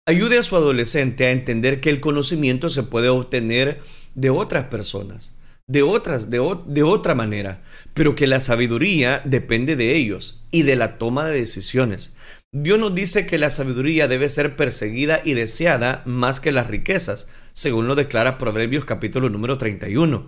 Ayude 0.06 0.40
a 0.40 0.44
su 0.44 0.58
adolescente 0.58 1.26
a 1.26 1.32
entender 1.32 1.80
que 1.80 1.90
el 1.90 2.02
conocimiento 2.02 2.68
se 2.68 2.84
puede 2.84 3.08
obtener 3.08 3.80
de 4.14 4.30
otras 4.30 4.66
personas, 4.66 5.32
de 5.68 5.84
otras, 5.84 6.30
de, 6.30 6.58
de 6.66 6.84
otra 6.84 7.16
manera, 7.16 7.64
pero 7.94 8.14
que 8.14 8.28
la 8.28 8.42
sabiduría 8.42 9.22
depende 9.24 9.78
de 9.78 9.96
ellos 9.96 10.44
y 10.52 10.64
de 10.64 10.76
la 10.76 10.98
toma 10.98 11.28
de 11.28 11.40
decisiones. 11.40 12.12
Dios 12.54 12.78
nos 12.78 12.94
dice 12.94 13.26
que 13.26 13.38
la 13.38 13.50
sabiduría 13.50 14.10
debe 14.10 14.28
ser 14.28 14.58
perseguida 14.58 15.22
y 15.24 15.36
deseada 15.36 16.04
más 16.06 16.42
que 16.42 16.52
las 16.52 16.68
riquezas, 16.68 17.28
según 17.54 17.88
lo 17.88 17.96
declara 17.96 18.38
Proverbios 18.38 18.84
capítulo 18.84 19.30
número 19.30 19.58
31. 19.58 20.28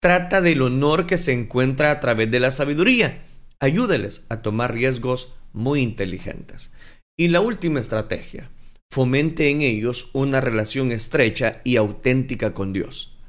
Trata 0.00 0.40
del 0.40 0.62
honor 0.62 1.06
que 1.06 1.18
se 1.18 1.32
encuentra 1.32 1.90
a 1.90 2.00
través 2.00 2.30
de 2.30 2.40
la 2.40 2.50
sabiduría 2.50 3.22
Ayúdeles 3.62 4.26
a 4.28 4.42
tomar 4.42 4.74
riesgos 4.74 5.34
muy 5.52 5.82
inteligentes. 5.82 6.72
Y 7.16 7.28
la 7.28 7.40
última 7.40 7.78
estrategia, 7.78 8.50
fomente 8.90 9.50
en 9.50 9.62
ellos 9.62 10.10
una 10.14 10.40
relación 10.40 10.90
estrecha 10.90 11.60
y 11.62 11.76
auténtica 11.76 12.54
con 12.54 12.72
Dios. 12.72 13.20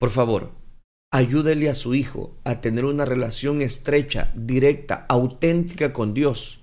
Por 0.00 0.10
favor, 0.10 0.50
ayúdele 1.12 1.70
a 1.70 1.74
su 1.74 1.94
hijo 1.94 2.36
a 2.42 2.60
tener 2.60 2.84
una 2.84 3.04
relación 3.04 3.62
estrecha, 3.62 4.32
directa, 4.34 5.06
auténtica 5.08 5.92
con 5.92 6.14
Dios. 6.14 6.55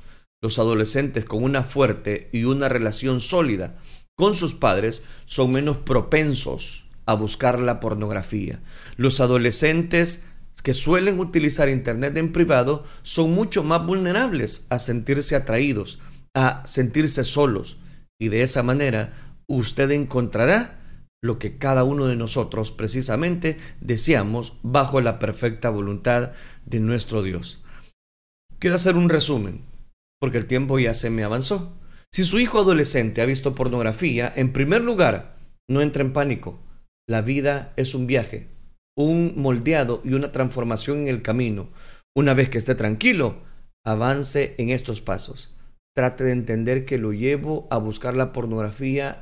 Los 0.43 0.59
adolescentes 0.59 1.23
con 1.23 1.41
una 1.41 1.63
fuerte 1.63 2.27
y 2.33 2.43
una 2.43 2.67
relación 2.67 3.21
sólida 3.21 3.77
con 4.13 4.35
sus 4.35 4.53
padres 4.53 5.01
son 5.23 5.51
menos 5.51 5.77
propensos 5.77 6.89
a 7.05 7.13
buscar 7.13 7.61
la 7.61 7.79
pornografía. 7.79 8.59
Los 8.97 9.21
adolescentes 9.21 10.25
que 10.61 10.73
suelen 10.73 11.21
utilizar 11.21 11.69
Internet 11.69 12.17
en 12.17 12.33
privado 12.33 12.83
son 13.03 13.33
mucho 13.33 13.63
más 13.63 13.85
vulnerables 13.85 14.67
a 14.69 14.79
sentirse 14.79 15.37
atraídos, 15.37 15.99
a 16.33 16.61
sentirse 16.65 17.23
solos. 17.23 17.77
Y 18.19 18.27
de 18.27 18.43
esa 18.43 18.63
manera 18.63 19.11
usted 19.47 19.91
encontrará 19.91 20.77
lo 21.21 21.39
que 21.39 21.57
cada 21.57 21.85
uno 21.85 22.07
de 22.07 22.17
nosotros 22.17 22.71
precisamente 22.71 23.57
deseamos 23.79 24.57
bajo 24.61 24.99
la 24.99 25.19
perfecta 25.19 25.69
voluntad 25.69 26.33
de 26.65 26.81
nuestro 26.81 27.23
Dios. 27.23 27.61
Quiero 28.59 28.75
hacer 28.75 28.97
un 28.97 29.07
resumen, 29.07 29.71
porque 30.23 30.37
el 30.37 30.45
tiempo 30.45 30.79
ya 30.79 30.93
se 30.93 31.09
me 31.09 31.25
avanzó. 31.25 31.77
Si 32.09 32.23
su 32.23 32.39
hijo 32.39 32.59
adolescente 32.59 33.21
ha 33.21 33.25
visto 33.25 33.55
pornografía, 33.55 34.31
en 34.33 34.53
primer 34.53 34.81
lugar, 34.81 35.35
no 35.69 35.81
entre 35.81 36.01
en 36.01 36.13
pánico. 36.13 36.61
La 37.09 37.21
vida 37.21 37.73
es 37.75 37.93
un 37.93 38.07
viaje, 38.07 38.47
un 38.95 39.33
moldeado 39.35 39.99
y 40.05 40.13
una 40.13 40.31
transformación 40.31 40.99
en 40.99 41.07
el 41.09 41.23
camino. 41.23 41.71
Una 42.15 42.33
vez 42.33 42.47
que 42.47 42.57
esté 42.57 42.73
tranquilo, 42.73 43.41
avance 43.85 44.55
en 44.59 44.69
estos 44.69 45.01
pasos. 45.01 45.53
Trate 45.93 46.23
de 46.23 46.31
entender 46.31 46.85
que 46.85 46.97
lo 46.97 47.11
llevo 47.11 47.67
a 47.69 47.77
buscar 47.77 48.15
la 48.15 48.31
pornografía 48.31 49.21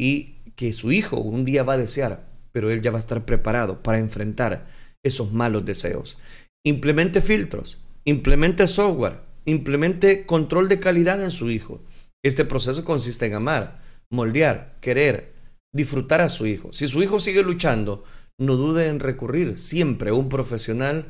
y 0.00 0.50
que 0.56 0.72
su 0.72 0.92
hijo 0.92 1.18
un 1.18 1.44
día 1.44 1.62
va 1.62 1.74
a 1.74 1.76
desear, 1.76 2.26
pero 2.52 2.70
él 2.70 2.80
ya 2.80 2.90
va 2.90 2.96
a 2.96 3.00
estar 3.00 3.26
preparado 3.26 3.82
para 3.82 3.98
enfrentar 3.98 4.64
esos 5.04 5.34
malos 5.34 5.66
deseos. 5.66 6.16
Implemente 6.64 7.20
filtros, 7.20 7.84
implemente 8.06 8.66
software, 8.66 9.25
implemente 9.46 10.26
control 10.26 10.68
de 10.68 10.78
calidad 10.78 11.22
en 11.22 11.30
su 11.30 11.50
hijo. 11.50 11.82
Este 12.22 12.44
proceso 12.44 12.84
consiste 12.84 13.26
en 13.26 13.34
amar, 13.34 13.80
moldear, 14.10 14.76
querer, 14.80 15.34
disfrutar 15.72 16.20
a 16.20 16.28
su 16.28 16.46
hijo. 16.46 16.72
Si 16.72 16.86
su 16.86 17.02
hijo 17.02 17.20
sigue 17.20 17.42
luchando, 17.42 18.04
no 18.38 18.56
dude 18.56 18.88
en 18.88 19.00
recurrir 19.00 19.56
siempre 19.56 20.10
a 20.10 20.14
un 20.14 20.28
profesional, 20.28 21.06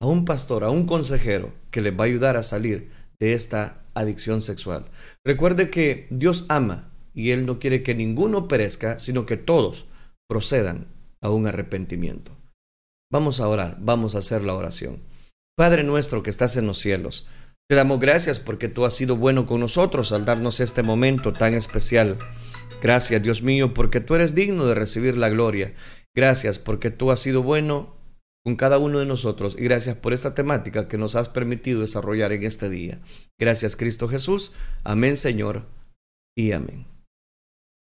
a 0.00 0.06
un 0.06 0.24
pastor, 0.24 0.64
a 0.64 0.70
un 0.70 0.86
consejero 0.86 1.52
que 1.70 1.80
les 1.80 1.92
va 1.92 2.04
a 2.04 2.06
ayudar 2.06 2.36
a 2.36 2.42
salir 2.42 2.90
de 3.20 3.34
esta 3.34 3.84
adicción 3.94 4.40
sexual. 4.40 4.90
Recuerde 5.24 5.70
que 5.70 6.06
Dios 6.10 6.46
ama 6.48 6.92
y 7.14 7.30
Él 7.30 7.46
no 7.46 7.58
quiere 7.58 7.82
que 7.82 7.94
ninguno 7.94 8.48
perezca, 8.48 8.98
sino 8.98 9.26
que 9.26 9.36
todos 9.36 9.86
procedan 10.28 10.88
a 11.22 11.30
un 11.30 11.46
arrepentimiento. 11.46 12.32
Vamos 13.10 13.40
a 13.40 13.48
orar, 13.48 13.78
vamos 13.80 14.14
a 14.14 14.18
hacer 14.18 14.42
la 14.42 14.54
oración. 14.54 15.02
Padre 15.56 15.84
nuestro 15.84 16.22
que 16.22 16.30
estás 16.30 16.56
en 16.56 16.66
los 16.66 16.78
cielos, 16.78 17.26
te 17.68 17.74
damos 17.74 17.98
gracias 17.98 18.38
porque 18.38 18.68
tú 18.68 18.84
has 18.84 18.94
sido 18.94 19.16
bueno 19.16 19.46
con 19.46 19.60
nosotros 19.60 20.12
al 20.12 20.24
darnos 20.24 20.60
este 20.60 20.82
momento 20.82 21.32
tan 21.32 21.54
especial. 21.54 22.16
Gracias 22.80 23.22
Dios 23.22 23.42
mío 23.42 23.74
porque 23.74 24.00
tú 24.00 24.14
eres 24.14 24.34
digno 24.34 24.66
de 24.66 24.74
recibir 24.74 25.16
la 25.16 25.28
gloria. 25.28 25.74
Gracias 26.14 26.58
porque 26.58 26.90
tú 26.90 27.10
has 27.10 27.20
sido 27.20 27.42
bueno 27.42 27.96
con 28.44 28.54
cada 28.54 28.78
uno 28.78 29.00
de 29.00 29.06
nosotros 29.06 29.56
y 29.58 29.64
gracias 29.64 29.96
por 29.96 30.12
esta 30.12 30.34
temática 30.34 30.86
que 30.86 30.98
nos 30.98 31.16
has 31.16 31.28
permitido 31.28 31.80
desarrollar 31.80 32.32
en 32.32 32.44
este 32.44 32.70
día. 32.70 33.00
Gracias 33.38 33.74
Cristo 33.74 34.06
Jesús. 34.08 34.52
Amén 34.84 35.16
Señor 35.16 35.66
y 36.36 36.52
amén. 36.52 36.95